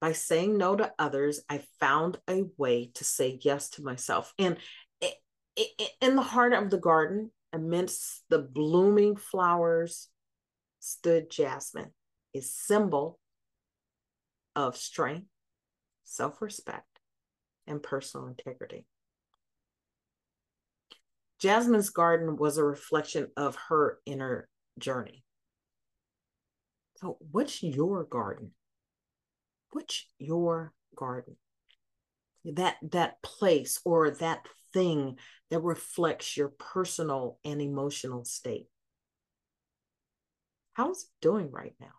By 0.00 0.12
saying 0.12 0.58
no 0.58 0.76
to 0.76 0.92
others, 0.98 1.40
I 1.48 1.62
found 1.80 2.18
a 2.28 2.44
way 2.56 2.90
to 2.94 3.04
say 3.04 3.38
yes 3.42 3.70
to 3.70 3.82
myself. 3.82 4.32
And 4.38 4.56
in 6.00 6.16
the 6.16 6.22
heart 6.22 6.52
of 6.52 6.70
the 6.70 6.78
garden, 6.78 7.30
amidst 7.52 8.22
the 8.28 8.38
blooming 8.38 9.16
flowers, 9.16 10.08
stood 10.80 11.30
Jasmine, 11.30 11.92
a 12.34 12.40
symbol 12.40 13.18
of 14.56 14.76
strength, 14.76 15.26
self 16.04 16.40
respect, 16.40 16.86
and 17.66 17.82
personal 17.82 18.26
integrity. 18.26 18.86
Jasmine's 21.38 21.90
garden 21.90 22.36
was 22.36 22.56
a 22.56 22.64
reflection 22.64 23.28
of 23.36 23.56
her 23.68 23.98
inner 24.06 24.48
journey. 24.78 25.24
So, 26.96 27.18
what's 27.32 27.62
your 27.62 28.04
garden? 28.04 28.52
What's 29.72 30.06
your 30.18 30.72
garden? 30.94 31.36
That 32.44 32.76
that 32.90 33.22
place 33.22 33.80
or 33.84 34.10
that 34.10 34.46
thing 34.72 35.18
that 35.50 35.60
reflects 35.60 36.36
your 36.36 36.48
personal 36.48 37.38
and 37.44 37.60
emotional 37.60 38.24
state. 38.24 38.66
How's 40.74 41.02
it 41.02 41.10
doing 41.20 41.50
right 41.50 41.74
now? 41.80 41.92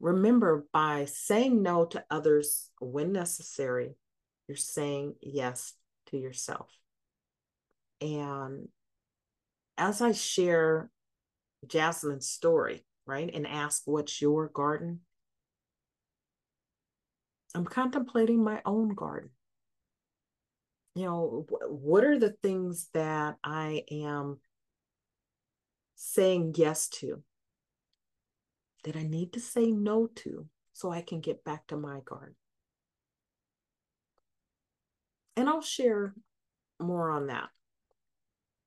Remember, 0.00 0.66
by 0.72 1.04
saying 1.04 1.62
no 1.62 1.84
to 1.86 2.04
others 2.10 2.70
when 2.80 3.12
necessary, 3.12 3.94
you're 4.48 4.56
saying 4.56 5.14
yes 5.20 5.74
to 6.06 6.18
yourself. 6.18 6.68
And 8.00 8.68
as 9.78 10.02
I 10.02 10.12
share 10.12 10.90
Jasmine's 11.66 12.28
story, 12.28 12.84
right, 13.06 13.30
and 13.32 13.46
ask, 13.46 13.82
What's 13.86 14.20
your 14.20 14.48
garden? 14.48 15.00
I'm 17.54 17.64
contemplating 17.64 18.42
my 18.42 18.60
own 18.64 18.94
garden. 18.94 19.30
You 20.94 21.04
know, 21.04 21.46
what 21.68 22.04
are 22.04 22.18
the 22.18 22.34
things 22.42 22.88
that 22.92 23.36
I 23.42 23.84
am 23.90 24.40
saying 25.94 26.54
yes 26.56 26.88
to 26.88 27.22
that 28.84 28.96
I 28.96 29.02
need 29.02 29.32
to 29.34 29.40
say 29.40 29.70
no 29.70 30.08
to 30.16 30.46
so 30.72 30.90
I 30.90 31.00
can 31.00 31.20
get 31.20 31.44
back 31.44 31.66
to 31.68 31.76
my 31.76 32.00
garden? 32.04 32.36
And 35.36 35.48
I'll 35.48 35.62
share 35.62 36.14
more 36.78 37.10
on 37.10 37.28
that. 37.28 37.48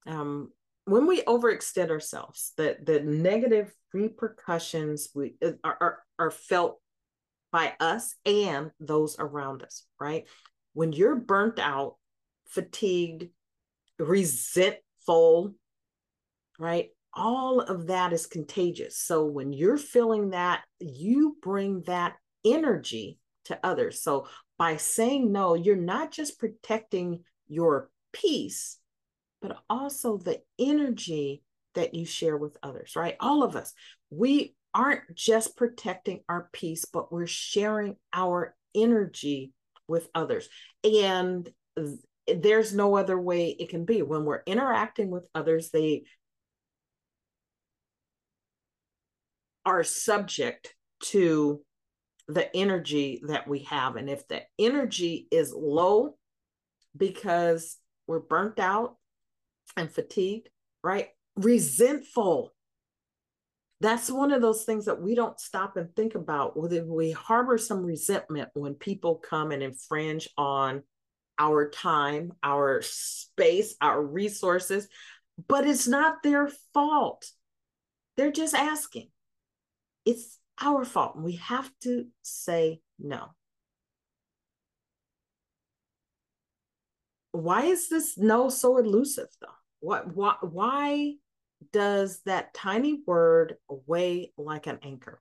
Um, 0.07 0.51
when 0.85 1.07
we 1.07 1.21
overextend 1.23 1.89
ourselves, 1.89 2.53
the, 2.57 2.77
the 2.83 3.01
negative 3.01 3.73
repercussions 3.93 5.09
we 5.13 5.35
uh, 5.43 5.51
are, 5.63 5.77
are, 5.81 5.99
are 6.19 6.31
felt 6.31 6.79
by 7.51 7.73
us 7.79 8.15
and 8.25 8.71
those 8.79 9.17
around 9.19 9.63
us, 9.63 9.83
right? 9.99 10.25
When 10.73 10.91
you're 10.91 11.15
burnt 11.15 11.59
out, 11.59 11.95
fatigued, 12.55 13.27
resentful, 13.99 15.53
right? 16.57 16.89
All 17.13 17.61
of 17.61 17.87
that 17.87 18.11
is 18.13 18.25
contagious. 18.25 18.97
So 18.97 19.25
when 19.25 19.53
you're 19.53 19.77
feeling 19.77 20.31
that, 20.31 20.63
you 20.79 21.37
bring 21.41 21.83
that 21.83 22.15
energy 22.43 23.19
to 23.45 23.59
others. 23.63 24.01
So 24.01 24.27
by 24.57 24.77
saying 24.77 25.31
no, 25.31 25.53
you're 25.53 25.75
not 25.75 26.11
just 26.11 26.39
protecting 26.39 27.23
your 27.47 27.89
peace, 28.11 28.77
but 29.41 29.57
also 29.69 30.17
the 30.17 30.41
energy 30.57 31.43
that 31.75 31.93
you 31.93 32.05
share 32.05 32.37
with 32.37 32.57
others, 32.63 32.95
right? 32.95 33.15
All 33.19 33.43
of 33.43 33.55
us, 33.55 33.73
we 34.09 34.55
aren't 34.73 35.13
just 35.13 35.55
protecting 35.55 36.21
our 36.27 36.49
peace, 36.51 36.85
but 36.85 37.11
we're 37.11 37.27
sharing 37.27 37.97
our 38.13 38.55
energy 38.73 39.51
with 39.87 40.09
others. 40.15 40.49
And 40.83 41.49
there's 42.27 42.73
no 42.73 42.95
other 42.95 43.19
way 43.19 43.49
it 43.49 43.69
can 43.69 43.85
be. 43.85 44.01
When 44.01 44.25
we're 44.25 44.43
interacting 44.45 45.09
with 45.09 45.27
others, 45.35 45.69
they 45.71 46.03
are 49.65 49.83
subject 49.83 50.73
to 51.03 51.61
the 52.27 52.55
energy 52.55 53.21
that 53.27 53.47
we 53.47 53.59
have. 53.63 53.95
And 53.95 54.09
if 54.09 54.27
the 54.27 54.41
energy 54.57 55.27
is 55.31 55.53
low 55.55 56.15
because 56.97 57.77
we're 58.07 58.19
burnt 58.19 58.59
out 58.59 58.95
and 59.77 59.91
fatigued, 59.91 60.49
right? 60.83 61.09
Resentful. 61.35 62.53
That's 63.81 64.09
one 64.09 64.31
of 64.31 64.41
those 64.41 64.63
things 64.63 64.85
that 64.85 65.01
we 65.01 65.15
don't 65.15 65.39
stop 65.39 65.77
and 65.77 65.93
think 65.95 66.15
about. 66.15 66.57
Whether 66.57 66.85
we 66.85 67.11
harbor 67.11 67.57
some 67.57 67.85
resentment 67.85 68.49
when 68.53 68.73
people 68.75 69.15
come 69.15 69.51
and 69.51 69.61
infringe 69.61 70.29
on 70.37 70.83
our 71.37 71.69
time, 71.69 72.33
our 72.43 72.81
space, 72.81 73.75
our 73.81 74.01
resources, 74.01 74.87
but 75.47 75.67
it's 75.67 75.87
not 75.87 76.23
their 76.23 76.49
fault. 76.73 77.29
They're 78.17 78.31
just 78.31 78.55
asking. 78.55 79.09
It's 80.05 80.39
our 80.61 80.85
fault. 80.85 81.17
We 81.17 81.33
have 81.33 81.69
to 81.81 82.05
say 82.21 82.81
no. 82.99 83.33
Why 87.31 87.63
is 87.63 87.89
this 87.89 88.17
no 88.17 88.47
so 88.47 88.77
elusive 88.77 89.27
though? 89.41 89.47
What 89.81 90.15
why 90.15 90.35
why 90.41 91.15
does 91.73 92.21
that 92.25 92.53
tiny 92.53 93.01
word 93.05 93.55
weigh 93.67 94.31
like 94.37 94.67
an 94.67 94.79
anchor? 94.83 95.19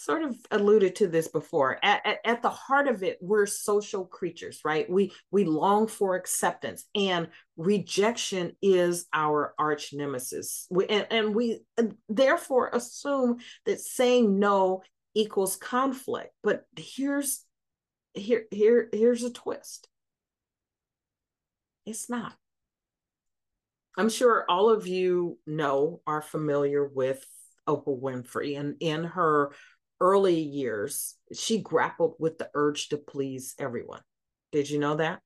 Sort 0.00 0.22
of 0.22 0.36
alluded 0.50 0.96
to 0.96 1.06
this 1.06 1.28
before. 1.28 1.78
At, 1.82 2.04
at, 2.06 2.18
at, 2.24 2.42
the 2.42 2.50
heart 2.50 2.88
of 2.88 3.02
it 3.02 3.18
we're 3.20 3.46
social 3.46 4.04
creatures 4.04 4.60
right? 4.64 4.88
We 4.90 5.12
we 5.30 5.44
long 5.44 5.86
for 5.86 6.16
acceptance 6.16 6.84
and 6.94 7.28
rejection 7.56 8.56
is 8.62 9.06
our 9.12 9.54
arch 9.58 9.92
nemesis. 9.92 10.66
We, 10.70 10.86
and, 10.86 11.06
and 11.10 11.34
we 11.34 11.60
therefore 12.08 12.70
assume 12.72 13.38
that 13.66 13.80
saying 13.80 14.38
no 14.38 14.82
equals 15.14 15.56
conflict. 15.56 16.32
But 16.42 16.64
here's 16.76 17.44
here 18.14 18.44
here 18.50 18.88
here's 18.92 19.22
a 19.22 19.32
twist. 19.32 19.88
It's 21.86 22.08
not. 22.08 22.34
I'm 23.96 24.08
sure 24.08 24.44
all 24.48 24.70
of 24.70 24.86
you 24.86 25.38
know 25.46 26.00
are 26.06 26.22
familiar 26.22 26.86
with 26.86 27.24
Oprah 27.68 28.00
Winfrey 28.00 28.58
and 28.58 28.76
in 28.80 29.04
her 29.04 29.52
early 30.00 30.40
years, 30.40 31.16
she 31.32 31.58
grappled 31.58 32.14
with 32.18 32.38
the 32.38 32.50
urge 32.54 32.88
to 32.88 32.96
please 32.96 33.54
everyone. 33.58 34.02
Did 34.52 34.70
you 34.70 34.78
know 34.78 34.96
that? 34.96 35.20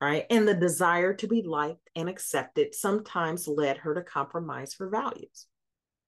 Right. 0.00 0.24
And 0.30 0.48
the 0.48 0.54
desire 0.54 1.12
to 1.14 1.28
be 1.28 1.42
liked 1.42 1.90
and 1.94 2.08
accepted 2.08 2.74
sometimes 2.74 3.46
led 3.46 3.78
her 3.78 3.94
to 3.94 4.02
compromise 4.02 4.74
her 4.78 4.88
values. 4.88 5.46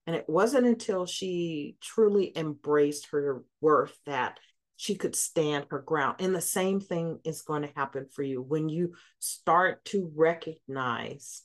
And 0.07 0.17
it 0.17 0.25
wasn't 0.29 0.67
until 0.67 1.07
she 1.07 1.77
truly 1.81 2.33
embraced 2.35 3.09
her 3.13 3.45
worth 3.61 3.97
that 4.07 4.39
she 4.77 4.95
could 4.95 5.15
stand 5.15 5.67
her 5.71 5.79
ground. 5.79 6.17
And 6.19 6.35
the 6.35 6.41
same 6.41 6.81
thing 6.81 7.21
is 7.23 7.43
going 7.43 7.63
to 7.63 7.73
happen 7.77 8.07
for 8.11 8.23
you 8.23 8.43
when 8.43 8.69
you 8.69 8.95
start 9.21 9.85
to 9.87 10.11
recognize 10.17 11.43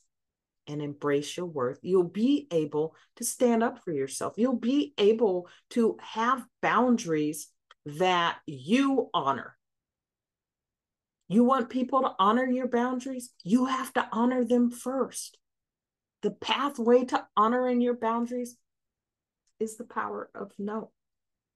and 0.68 0.82
embrace 0.82 1.36
your 1.36 1.46
worth, 1.46 1.78
you'll 1.82 2.04
be 2.04 2.46
able 2.52 2.94
to 3.16 3.24
stand 3.24 3.62
up 3.64 3.82
for 3.82 3.90
yourself. 3.90 4.34
You'll 4.36 4.56
be 4.56 4.92
able 4.98 5.48
to 5.70 5.96
have 6.00 6.44
boundaries 6.60 7.48
that 7.86 8.36
you 8.46 9.08
honor. 9.14 9.56
You 11.28 11.44
want 11.44 11.70
people 11.70 12.02
to 12.02 12.12
honor 12.18 12.46
your 12.46 12.68
boundaries? 12.68 13.30
You 13.42 13.66
have 13.66 13.92
to 13.94 14.06
honor 14.12 14.44
them 14.44 14.70
first. 14.70 15.38
The 16.22 16.30
pathway 16.30 17.04
to 17.06 17.26
honoring 17.36 17.80
your 17.80 17.96
boundaries 17.96 18.56
is 19.58 19.76
the 19.76 19.84
power 19.84 20.30
of 20.34 20.52
no. 20.58 20.90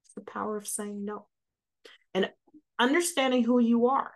It's 0.05 0.15
the 0.15 0.21
power 0.23 0.57
of 0.57 0.67
saying 0.67 1.05
no. 1.05 1.27
And 2.15 2.31
understanding 2.79 3.45
who 3.45 3.59
you 3.59 3.89
are 3.89 4.13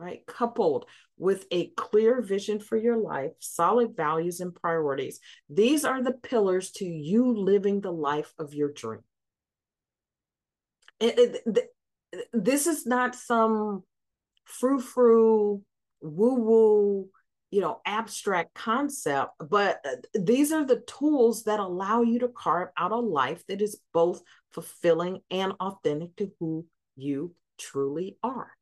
right? 0.00 0.24
Coupled 0.26 0.86
with 1.18 1.44
a 1.50 1.66
clear 1.76 2.22
vision 2.22 2.58
for 2.58 2.78
your 2.78 2.96
life, 2.96 3.32
solid 3.38 3.94
values 3.94 4.40
and 4.40 4.54
priorities. 4.54 5.20
These 5.50 5.84
are 5.84 6.02
the 6.02 6.14
pillars 6.14 6.70
to 6.72 6.86
you 6.86 7.36
living 7.36 7.82
the 7.82 7.92
life 7.92 8.32
of 8.38 8.54
your 8.54 8.72
dream. 8.72 9.00
It, 10.98 11.42
it, 11.44 11.68
this 12.32 12.66
is 12.66 12.86
not 12.86 13.14
some 13.14 13.84
frou 14.44 14.80
frou, 14.80 15.62
woo 16.00 16.34
woo, 16.34 17.08
you 17.50 17.60
know, 17.60 17.82
abstract 17.84 18.54
concept, 18.54 19.32
but 19.38 19.80
uh, 19.84 19.96
these 20.14 20.50
are 20.50 20.64
the 20.64 20.82
tools 20.86 21.44
that 21.44 21.60
allow 21.60 22.00
you 22.00 22.20
to 22.20 22.28
carve 22.28 22.68
out 22.78 22.92
a 22.92 22.96
life 22.96 23.44
that 23.48 23.60
is 23.60 23.78
both 23.92 24.22
fulfilling 24.52 25.20
and 25.30 25.52
authentic 25.60 26.16
to 26.16 26.30
who 26.40 26.64
you 26.96 27.34
truly 27.58 28.16
are. 28.22 28.52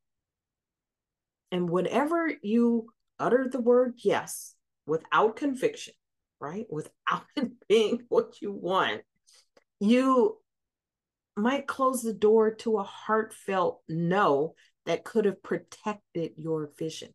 And 1.51 1.69
whenever 1.69 2.31
you 2.41 2.89
utter 3.19 3.47
the 3.49 3.61
word 3.61 3.95
yes 3.97 4.55
without 4.85 5.35
conviction, 5.35 5.93
right, 6.39 6.65
without 6.69 7.23
it 7.35 7.51
being 7.67 8.03
what 8.09 8.41
you 8.41 8.51
want, 8.51 9.01
you 9.79 10.37
might 11.35 11.67
close 11.67 12.01
the 12.01 12.13
door 12.13 12.55
to 12.55 12.77
a 12.77 12.83
heartfelt 12.83 13.81
no 13.87 14.55
that 14.85 15.03
could 15.03 15.25
have 15.25 15.41
protected 15.41 16.31
your 16.37 16.71
vision. 16.77 17.13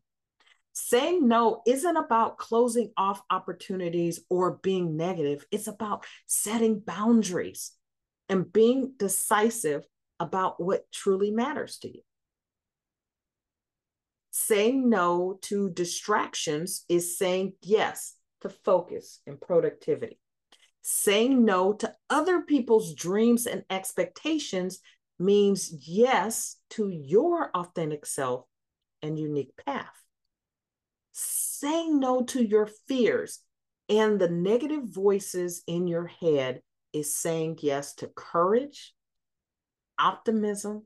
Saying 0.73 1.27
no 1.27 1.61
isn't 1.65 1.95
about 1.95 2.37
closing 2.37 2.91
off 2.97 3.21
opportunities 3.29 4.19
or 4.29 4.59
being 4.61 4.97
negative. 4.97 5.45
It's 5.51 5.67
about 5.67 6.05
setting 6.25 6.79
boundaries 6.79 7.71
and 8.27 8.51
being 8.51 8.93
decisive 8.97 9.85
about 10.19 10.61
what 10.61 10.91
truly 10.91 11.31
matters 11.31 11.77
to 11.79 11.87
you. 11.87 12.01
Saying 14.37 14.89
no 14.89 15.39
to 15.43 15.69
distractions 15.69 16.83
is 16.89 17.17
saying 17.17 17.53
yes 17.61 18.17
to 18.41 18.49
focus 18.49 19.21
and 19.25 19.39
productivity. 19.39 20.19
Saying 20.81 21.45
no 21.45 21.71
to 21.75 21.95
other 22.09 22.41
people's 22.41 22.93
dreams 22.93 23.47
and 23.47 23.63
expectations 23.69 24.79
means 25.17 25.87
yes 25.87 26.57
to 26.71 26.89
your 26.89 27.49
authentic 27.55 28.05
self 28.05 28.43
and 29.01 29.17
unique 29.17 29.53
path. 29.65 29.95
Saying 31.13 32.01
no 32.01 32.23
to 32.25 32.45
your 32.45 32.67
fears 32.89 33.39
and 33.87 34.19
the 34.19 34.29
negative 34.29 34.83
voices 34.83 35.63
in 35.65 35.87
your 35.87 36.07
head 36.07 36.61
is 36.91 37.15
saying 37.15 37.59
yes 37.61 37.93
to 37.95 38.07
courage, 38.13 38.93
optimism, 39.97 40.85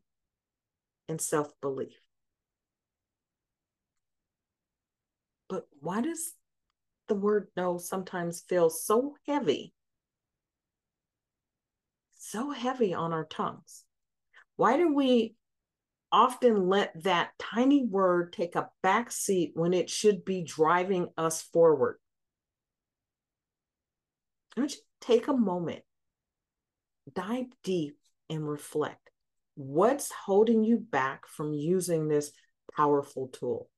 and 1.08 1.20
self 1.20 1.52
belief. 1.62 2.00
But 5.50 5.68
why 5.80 6.02
does 6.02 6.34
the 7.08 7.16
word 7.16 7.48
no 7.58 7.78
sometimes 7.80 8.42
feel 8.48 8.70
so 8.70 9.16
heavy? 9.28 9.74
So 12.18 12.52
heavy 12.52 12.94
on 12.94 13.12
our 13.12 13.26
tongues. 13.26 13.84
Why 14.56 14.78
do 14.78 14.94
we 14.94 15.36
often 16.12 16.68
let 16.68 17.04
that 17.04 17.32
tiny 17.40 17.86
word 17.86 18.32
take 18.32 18.56
a 18.56 18.70
back 18.84 19.12
seat 19.12 19.52
when 19.56 19.74
it 19.74 19.90
should 19.90 20.24
be 20.24 20.44
driving 20.44 21.08
us 21.18 21.42
forward? 21.42 21.98
Want 24.56 24.74
you 24.74 24.80
take 25.02 25.28
a 25.28 25.34
moment, 25.34 25.84
dive 27.12 27.48
deep, 27.64 27.98
and 28.30 28.48
reflect. 28.48 29.10
What's 29.56 30.12
holding 30.12 30.64
you 30.64 30.78
back 30.78 31.28
from 31.28 31.54
using 31.54 32.08
this 32.08 32.32
powerful 32.76 33.30
tool? 33.30 33.70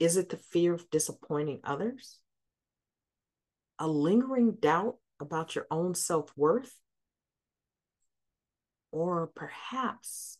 Is 0.00 0.16
it 0.16 0.30
the 0.30 0.38
fear 0.38 0.72
of 0.72 0.88
disappointing 0.90 1.60
others? 1.62 2.18
A 3.78 3.86
lingering 3.86 4.56
doubt 4.58 4.96
about 5.20 5.54
your 5.54 5.66
own 5.70 5.94
self 5.94 6.32
worth? 6.36 6.74
Or 8.90 9.30
perhaps 9.36 10.38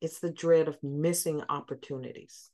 it's 0.00 0.20
the 0.20 0.30
dread 0.30 0.68
of 0.68 0.82
missing 0.82 1.42
opportunities. 1.48 2.50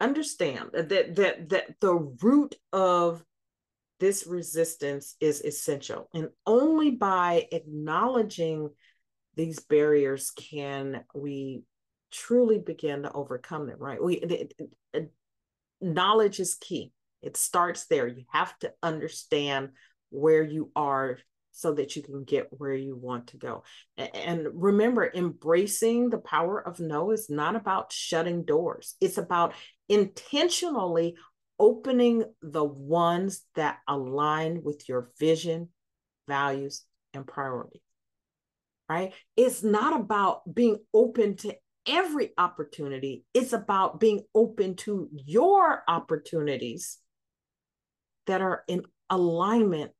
Understand 0.00 0.70
that 0.72 0.88
that 0.88 1.48
that 1.50 1.80
the 1.80 1.94
root 1.94 2.54
of 2.72 3.22
this 4.00 4.26
resistance 4.26 5.16
is 5.20 5.42
essential. 5.42 6.08
And 6.14 6.30
only 6.46 6.92
by 6.92 7.48
acknowledging 7.52 8.70
these 9.38 9.60
barriers 9.60 10.32
can 10.32 11.04
we 11.14 11.62
truly 12.10 12.58
begin 12.58 13.04
to 13.04 13.12
overcome 13.12 13.68
them, 13.68 13.78
right? 13.78 14.02
We 14.02 14.14
it, 14.16 14.52
it, 14.92 15.12
knowledge 15.80 16.40
is 16.40 16.56
key. 16.56 16.92
It 17.22 17.36
starts 17.36 17.86
there. 17.86 18.08
You 18.08 18.24
have 18.32 18.58
to 18.58 18.72
understand 18.82 19.70
where 20.10 20.42
you 20.42 20.72
are 20.74 21.18
so 21.52 21.72
that 21.74 21.94
you 21.94 22.02
can 22.02 22.24
get 22.24 22.48
where 22.50 22.74
you 22.74 22.96
want 22.96 23.28
to 23.28 23.36
go. 23.36 23.62
And 23.96 24.48
remember, 24.52 25.08
embracing 25.14 26.10
the 26.10 26.18
power 26.18 26.60
of 26.60 26.80
no 26.80 27.12
is 27.12 27.30
not 27.30 27.54
about 27.54 27.92
shutting 27.92 28.44
doors, 28.44 28.96
it's 29.00 29.18
about 29.18 29.54
intentionally 29.88 31.14
opening 31.60 32.24
the 32.42 32.64
ones 32.64 33.42
that 33.54 33.78
align 33.86 34.62
with 34.64 34.88
your 34.88 35.10
vision, 35.20 35.68
values, 36.26 36.84
and 37.14 37.24
priority. 37.24 37.82
Right? 38.88 39.12
It's 39.36 39.62
not 39.62 40.00
about 40.00 40.54
being 40.54 40.78
open 40.94 41.36
to 41.38 41.54
every 41.86 42.32
opportunity, 42.36 43.24
it's 43.32 43.52
about 43.52 44.00
being 44.00 44.22
open 44.34 44.76
to 44.76 45.08
your 45.12 45.82
opportunities 45.88 46.98
that 48.26 48.42
are 48.42 48.62
in 48.68 48.82
alignment 49.08 49.92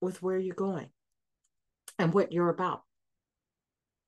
with 0.00 0.20
where 0.22 0.38
you're 0.38 0.54
going 0.54 0.88
and 1.98 2.12
what 2.12 2.32
you're 2.32 2.48
about. 2.48 2.82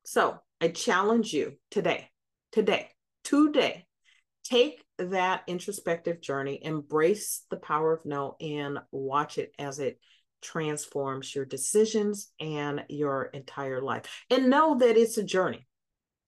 So 0.05 0.38
I 0.61 0.68
challenge 0.68 1.33
you 1.33 1.55
today, 1.71 2.11
today, 2.53 2.90
today, 3.25 3.87
take 4.44 4.83
that 4.99 5.42
introspective 5.47 6.21
journey, 6.21 6.59
embrace 6.62 7.44
the 7.51 7.57
power 7.57 7.92
of 7.92 8.05
no, 8.05 8.37
and 8.40 8.79
watch 8.90 9.38
it 9.38 9.53
as 9.59 9.79
it 9.79 9.99
transforms 10.42 11.35
your 11.35 11.44
decisions 11.44 12.33
and 12.40 12.85
your 12.88 13.24
entire 13.24 13.81
life. 13.81 14.24
And 14.31 14.51
know 14.51 14.77
that 14.79 14.96
it's 14.96 15.18
a 15.18 15.22
journey. 15.22 15.66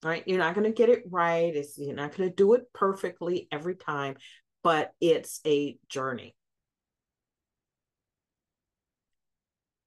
Right? 0.03 0.23
You're 0.25 0.39
not 0.39 0.55
going 0.55 0.65
to 0.65 0.75
get 0.75 0.89
it 0.89 1.03
right. 1.11 1.55
It's 1.55 1.77
you're 1.77 1.93
not 1.93 2.17
going 2.17 2.27
to 2.27 2.35
do 2.35 2.55
it 2.55 2.63
perfectly 2.73 3.47
every 3.51 3.75
time, 3.75 4.15
but 4.63 4.93
it's 4.99 5.41
a 5.45 5.77
journey. 5.89 6.35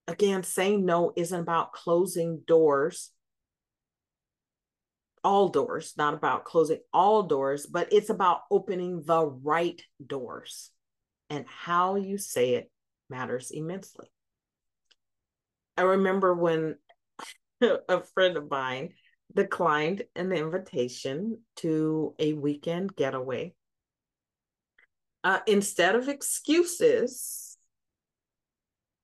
again, 0.07 0.43
saying 0.43 0.85
no 0.85 1.13
isn't 1.17 1.41
about 1.41 1.73
closing 1.73 2.43
doors, 2.47 3.11
all 5.23 5.49
doors, 5.49 5.95
not 5.97 6.15
about 6.15 6.45
closing 6.45 6.81
all 6.93 7.23
doors, 7.23 7.67
but 7.67 7.93
it's 7.93 8.11
about 8.11 8.43
opening 8.51 9.03
the 9.05 9.25
right 9.27 9.81
doors. 10.05 10.71
And 11.31 11.47
how 11.49 11.97
you 11.97 12.19
say 12.19 12.55
it 12.55 12.71
matters 13.09 13.51
immensely. 13.51 14.09
I 15.77 15.83
remember 15.83 16.35
when 16.35 16.77
a 17.61 18.03
friend 18.15 18.37
of 18.37 18.51
mine 18.51 18.95
declined 19.35 20.03
an 20.15 20.33
invitation 20.33 21.41
to 21.57 22.15
a 22.19 22.33
weekend 22.35 22.95
getaway. 22.95 23.55
Uh, 25.23 25.41
instead 25.47 25.97
of 25.97 26.09
excuses, 26.09 27.57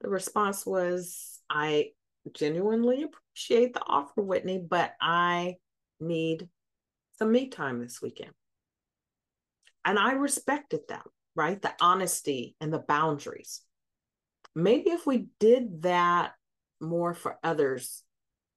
the 0.00 0.09
response 0.09 0.64
was, 0.66 1.40
I 1.48 1.90
genuinely 2.35 3.04
appreciate 3.04 3.74
the 3.74 3.83
offer, 3.87 4.22
Whitnie, 4.22 4.66
but 4.68 4.94
I 5.00 5.56
need 5.98 6.48
some 7.18 7.33
me 7.33 7.48
time 7.48 7.80
this 7.80 8.00
weekend. 8.00 8.33
And 9.85 9.98
I 9.98 10.12
respected 10.12 10.80
that, 10.88 11.06
right? 11.35 11.61
The 11.61 11.72
honesty 11.80 12.54
and 12.61 12.72
the 12.72 12.78
boundaries. 12.78 13.62
Maybe 14.54 14.90
if 14.90 15.06
we 15.06 15.26
did 15.38 15.83
that 15.83 16.33
more 16.80 17.14
for 17.14 17.38
others, 17.42 18.02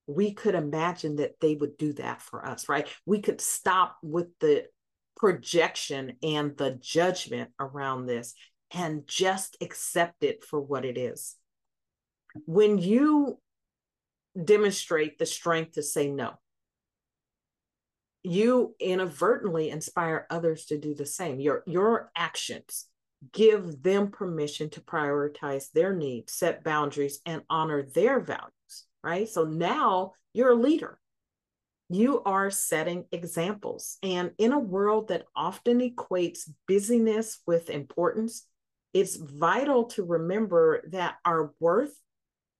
we 0.07 0.33
could 0.33 0.55
imagine 0.55 1.17
that 1.17 1.39
they 1.39 1.55
would 1.55 1.77
do 1.77 1.93
that 1.93 2.21
for 2.21 2.45
us, 2.45 2.67
right? 2.67 2.87
We 3.05 3.21
could 3.21 3.39
stop 3.39 3.97
with 4.01 4.27
the 4.39 4.65
projection 5.15 6.13
and 6.21 6.57
the 6.57 6.71
judgment 6.81 7.51
around 7.59 8.05
this 8.05 8.33
and 8.71 9.07
just 9.07 9.57
accept 9.61 10.23
it 10.23 10.43
for 10.43 10.59
what 10.59 10.83
it 10.83 10.97
is. 10.97 11.35
When 12.45 12.79
you 12.79 13.39
demonstrate 14.41 15.19
the 15.19 15.25
strength 15.25 15.73
to 15.73 15.83
say 15.83 16.09
no, 16.09 16.33
you 18.23 18.75
inadvertently 18.79 19.69
inspire 19.69 20.25
others 20.29 20.65
to 20.65 20.77
do 20.77 20.95
the 20.95 21.05
same. 21.05 21.39
Your, 21.39 21.63
your 21.67 22.09
actions 22.15 22.87
give 23.31 23.81
them 23.81 24.11
permission 24.11 24.69
to 24.71 24.81
prioritize 24.81 25.71
their 25.71 25.95
needs, 25.95 26.33
set 26.33 26.63
boundaries, 26.63 27.19
and 27.25 27.43
honor 27.49 27.83
their 27.83 28.19
values, 28.19 28.85
right? 29.03 29.29
So 29.29 29.45
now 29.45 30.13
you're 30.33 30.51
a 30.51 30.55
leader. 30.55 30.99
You 31.89 32.23
are 32.23 32.49
setting 32.49 33.05
examples. 33.11 33.97
And 34.01 34.31
in 34.37 34.51
a 34.51 34.59
world 34.59 35.09
that 35.09 35.25
often 35.35 35.79
equates 35.79 36.49
busyness 36.67 37.39
with 37.45 37.69
importance, 37.69 38.47
it's 38.93 39.15
vital 39.15 39.85
to 39.85 40.03
remember 40.03 40.83
that 40.89 41.15
our 41.25 41.53
worth 41.59 41.93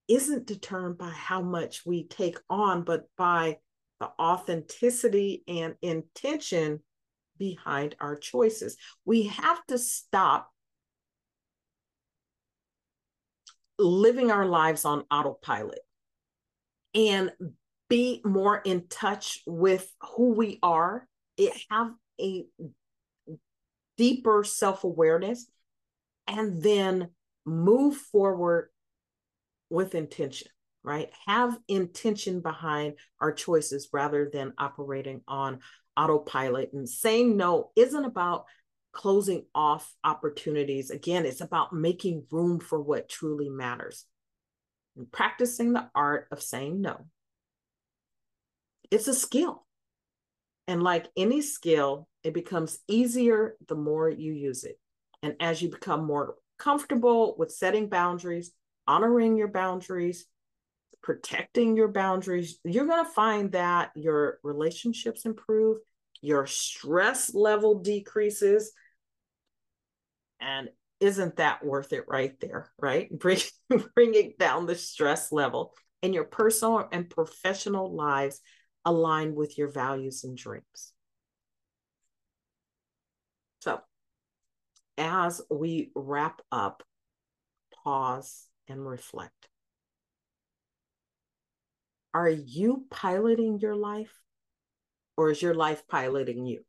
isn't 0.08 0.46
determined 0.46 0.98
by 0.98 1.10
how 1.10 1.42
much 1.42 1.86
we 1.86 2.08
take 2.08 2.38
on, 2.50 2.84
but 2.84 3.06
by 3.18 3.58
the 4.00 4.10
authenticity 4.20 5.44
and 5.48 5.76
intention 5.82 6.82
behind 7.38 7.96
our 8.00 8.16
choices. 8.16 8.78
We 9.06 9.24
have 9.24 9.66
to 9.68 9.78
stop 9.78 10.53
living 13.80 14.32
our 14.32 14.46
lives 14.46 14.86
on 14.86 15.06
autopilot 15.12 15.80
and 16.96 17.32
be 17.90 18.22
more 18.24 18.58
in 18.58 18.88
touch 18.88 19.42
with 19.46 19.92
who 20.16 20.34
we 20.34 20.60
are, 20.64 21.08
it 21.38 21.54
have 21.70 21.92
a 22.20 22.46
deeper 23.98 24.44
self-awareness 24.44 25.48
and 26.28 26.62
then 26.62 27.10
move 27.46 27.96
forward 27.96 28.70
with 29.70 29.96
intention, 29.96 30.48
right? 30.84 31.10
Have 31.26 31.58
intention 31.68 32.42
behind 32.42 32.96
our 33.20 33.32
choices 33.32 33.90
rather 33.92 34.30
than 34.32 34.54
operating 34.58 35.22
on 35.28 35.60
autopilot. 35.98 36.72
And 36.74 36.88
saying 36.88 37.38
no 37.38 37.72
isn't 37.76 38.06
about 38.06 38.46
closing 38.94 39.46
off 39.54 39.94
opportunities. 40.04 40.90
Again, 40.92 41.26
it's 41.26 41.42
about 41.42 41.74
making 41.74 42.26
room 42.32 42.60
for 42.60 42.80
what 42.80 43.10
truly 43.10 43.50
matters 43.50 44.06
and 44.96 45.12
practicing 45.12 45.74
the 45.74 45.90
art 45.94 46.28
of 46.32 46.42
saying 46.42 46.80
no. 46.80 47.06
It's 48.92 49.08
a 49.08 49.14
skill. 49.14 49.66
And 50.68 50.82
like 50.82 51.08
any 51.18 51.42
skill, 51.42 52.08
it 52.24 52.34
becomes 52.34 52.80
easier 52.88 53.58
the 53.68 53.76
more 53.76 54.10
you 54.10 54.32
use 54.32 54.64
it. 54.64 54.80
And 55.22 55.36
as 55.40 55.62
you 55.62 55.70
become 55.70 56.06
more 56.06 56.36
comfortable 56.58 57.36
with 57.38 57.52
setting 57.52 57.90
boundaries, 57.90 58.52
honoring 58.88 59.36
your 59.36 59.48
boundaries, 59.50 60.26
protecting 61.02 61.76
your 61.76 61.90
boundaries, 61.90 62.60
you're 62.64 62.86
going 62.86 63.04
to 63.04 63.12
find 63.12 63.52
that 63.52 63.92
your 63.96 64.40
relationships 64.44 65.26
improve, 65.26 65.80
your 66.22 66.46
stress 66.46 67.34
level 67.34 67.80
decreases. 67.80 68.72
And 70.44 70.70
isn't 71.00 71.38
that 71.38 71.66
worth 71.66 71.94
it 71.94 72.06
right 72.08 72.38
there, 72.42 72.72
right? 72.80 73.10
Bring, 73.20 73.40
bringing 73.96 74.34
down 74.38 74.66
the 74.66 74.76
stress 74.76 75.32
level 75.32 75.74
and 76.02 76.14
your 76.14 76.26
personal 76.26 76.88
and 76.92 77.10
professional 77.10 77.96
lives 77.96 78.42
align 78.86 79.36
with 79.36 79.58
your 79.58 79.70
values 79.70 80.24
and 80.26 80.38
dreams. 80.38 80.92
So, 83.62 83.80
as 84.98 85.42
we 85.50 85.92
wrap 85.96 86.42
up, 86.52 86.84
pause 87.84 88.48
and 88.68 88.86
reflect. 88.86 89.48
Are 92.14 92.30
you 92.30 92.86
piloting 92.92 93.60
your 93.60 93.76
life 93.76 94.20
or 95.16 95.32
is 95.32 95.42
your 95.42 95.54
life 95.56 95.88
piloting 95.88 96.46
you? 96.46 96.64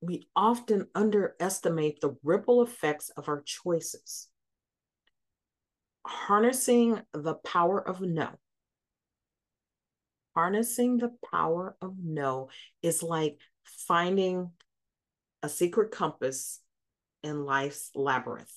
We 0.00 0.28
often 0.34 0.88
underestimate 0.94 2.00
the 2.00 2.16
ripple 2.22 2.62
effects 2.62 3.10
of 3.10 3.28
our 3.28 3.42
choices. 3.42 4.28
Harnessing 6.06 7.02
the 7.12 7.34
power 7.34 7.86
of 7.86 8.00
no. 8.00 8.30
Harnessing 10.34 10.98
the 10.98 11.12
power 11.30 11.76
of 11.82 11.96
no 12.02 12.48
is 12.82 13.02
like 13.02 13.38
finding 13.64 14.52
a 15.42 15.48
secret 15.48 15.90
compass 15.90 16.60
in 17.22 17.44
life's 17.44 17.90
labyrinth. 17.94 18.52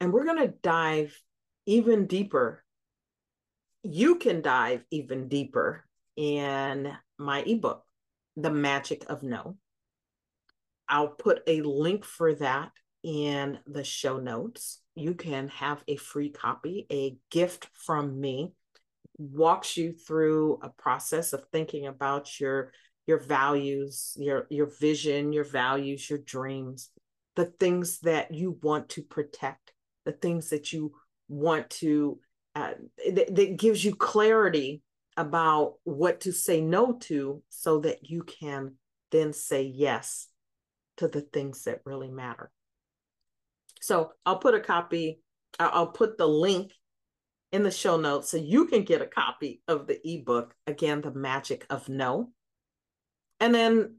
And 0.00 0.12
we're 0.12 0.24
going 0.24 0.38
to 0.38 0.54
dive 0.62 1.20
even 1.66 2.06
deeper. 2.06 2.64
You 3.82 4.16
can 4.16 4.42
dive 4.42 4.84
even 4.90 5.28
deeper 5.28 5.84
in 6.16 6.92
my 7.18 7.40
ebook, 7.42 7.84
The 8.36 8.50
Magic 8.50 9.04
of 9.08 9.22
No. 9.22 9.56
I'll 10.88 11.08
put 11.08 11.42
a 11.46 11.60
link 11.62 12.04
for 12.04 12.34
that 12.36 12.70
in 13.02 13.58
the 13.66 13.84
show 13.84 14.18
notes. 14.18 14.80
You 14.94 15.14
can 15.14 15.48
have 15.48 15.82
a 15.86 15.96
free 15.96 16.30
copy, 16.30 16.86
a 16.90 17.16
gift 17.30 17.68
from 17.74 18.20
me 18.20 18.52
walks 19.18 19.76
you 19.76 19.92
through 19.92 20.60
a 20.62 20.68
process 20.70 21.32
of 21.32 21.44
thinking 21.52 21.86
about 21.86 22.40
your 22.40 22.72
your 23.06 23.18
values, 23.18 24.14
your 24.18 24.46
your 24.50 24.66
vision, 24.66 25.32
your 25.32 25.44
values, 25.44 26.08
your 26.08 26.20
dreams, 26.20 26.90
the 27.36 27.46
things 27.46 28.00
that 28.00 28.32
you 28.32 28.58
want 28.62 28.90
to 28.90 29.02
protect, 29.02 29.72
the 30.04 30.12
things 30.12 30.50
that 30.50 30.72
you 30.72 30.92
want 31.28 31.68
to 31.70 32.18
uh, 32.54 32.72
that, 33.12 33.34
that 33.34 33.56
gives 33.56 33.84
you 33.84 33.94
clarity 33.94 34.82
about 35.18 35.74
what 35.82 36.20
to 36.22 36.32
say 36.32 36.60
no 36.60 36.92
to 36.92 37.42
so 37.50 37.80
that 37.80 38.08
you 38.08 38.22
can 38.22 38.76
then 39.10 39.32
say 39.32 39.62
yes 39.62 40.28
to 40.96 41.08
the 41.08 41.20
things 41.20 41.64
that 41.64 41.80
really 41.84 42.08
matter. 42.08 42.50
So 43.80 44.12
I'll 44.24 44.38
put 44.38 44.54
a 44.54 44.60
copy, 44.60 45.20
I'll 45.58 45.88
put 45.88 46.16
the 46.18 46.26
link 46.26 46.72
in 47.50 47.64
the 47.64 47.70
show 47.70 47.96
notes 47.96 48.30
so 48.30 48.36
you 48.36 48.66
can 48.66 48.84
get 48.84 49.02
a 49.02 49.06
copy 49.06 49.60
of 49.66 49.88
the 49.88 49.98
ebook, 50.04 50.54
again, 50.66 51.00
The 51.00 51.12
Magic 51.12 51.66
of 51.68 51.88
No. 51.88 52.30
And 53.40 53.54
then 53.54 53.96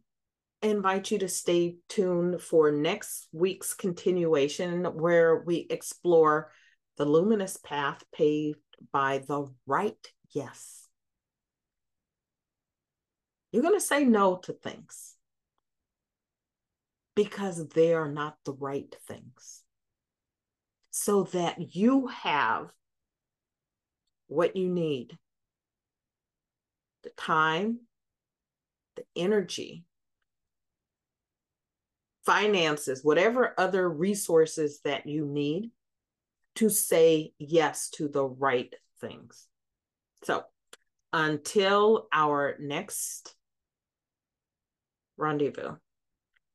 invite 0.62 1.12
you 1.12 1.20
to 1.20 1.28
stay 1.28 1.78
tuned 1.90 2.42
for 2.42 2.72
next 2.72 3.28
week's 3.34 3.74
continuation 3.74 4.86
where 4.86 5.38
we 5.38 5.68
explore 5.70 6.52
the 6.98 7.06
luminous 7.06 7.58
path 7.58 8.04
paved 8.14 8.60
by 8.94 9.18
the 9.28 9.48
right 9.66 10.08
yes. 10.32 10.79
You're 13.52 13.64
going 13.64 13.76
to 13.76 13.82
say 13.82 14.04
no 14.04 14.38
to 14.38 14.54
things 14.54 15.16
because 17.16 17.68
they 17.70 17.94
are 17.94 18.10
not 18.10 18.38
the 18.46 18.54
right 18.54 18.96
things. 19.08 19.64
So 20.92 21.24
that 21.24 21.76
you 21.76 22.08
have 22.08 22.72
what 24.28 24.56
you 24.56 24.70
need 24.70 25.18
the 27.04 27.10
time, 27.12 27.80
the 28.96 29.04
energy, 29.16 29.86
finances, 32.26 33.04
whatever 33.04 33.54
other 33.58 33.90
resources 33.90 34.82
that 34.84 35.08
you 35.08 35.26
need 35.26 35.72
to 36.56 36.70
say 36.70 37.34
yes 37.40 37.90
to 37.90 38.08
the 38.08 38.26
right 38.26 38.74
things. 39.02 39.48
So 40.24 40.44
until 41.14 42.08
our 42.12 42.56
next 42.60 43.36
rendezvous, 45.20 45.76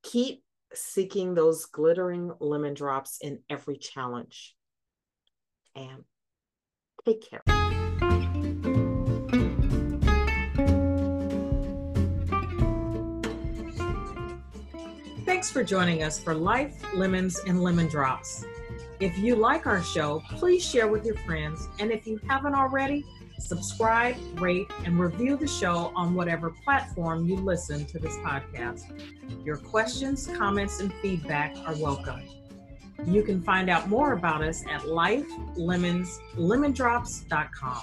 keep 0.02 0.42
seeking 0.72 1.34
those 1.34 1.66
glittering 1.66 2.32
lemon 2.40 2.74
drops 2.74 3.18
in 3.20 3.40
every 3.48 3.76
challenge. 3.76 4.54
And 5.76 6.04
take 7.04 7.28
care. 7.28 7.42
Thanks 15.24 15.50
for 15.50 15.64
joining 15.64 16.02
us 16.02 16.18
for 16.18 16.34
Life, 16.34 16.74
Lemons, 16.94 17.40
and 17.46 17.62
Lemon 17.62 17.88
Drops. 17.88 18.44
If 19.00 19.18
you 19.18 19.34
like 19.34 19.66
our 19.66 19.82
show, 19.82 20.22
please 20.30 20.64
share 20.64 20.86
with 20.86 21.04
your 21.04 21.16
friends. 21.18 21.68
And 21.80 21.90
if 21.90 22.06
you 22.06 22.20
haven't 22.28 22.54
already, 22.54 23.04
subscribe, 23.38 24.16
rate, 24.40 24.70
and 24.84 24.98
review 24.98 25.36
the 25.36 25.46
show 25.46 25.92
on 25.94 26.14
whatever 26.14 26.50
platform 26.50 27.26
you 27.26 27.36
listen 27.36 27.84
to 27.86 27.98
this 27.98 28.16
podcast. 28.18 28.84
Your 29.44 29.56
questions, 29.56 30.28
comments, 30.36 30.80
and 30.80 30.92
feedback 30.94 31.56
are 31.66 31.76
welcome. 31.76 32.22
You 33.06 33.22
can 33.22 33.42
find 33.42 33.68
out 33.68 33.88
more 33.88 34.12
about 34.12 34.42
us 34.42 34.64
at 34.66 34.82
lifelemonslemondrops.com. 34.82 37.82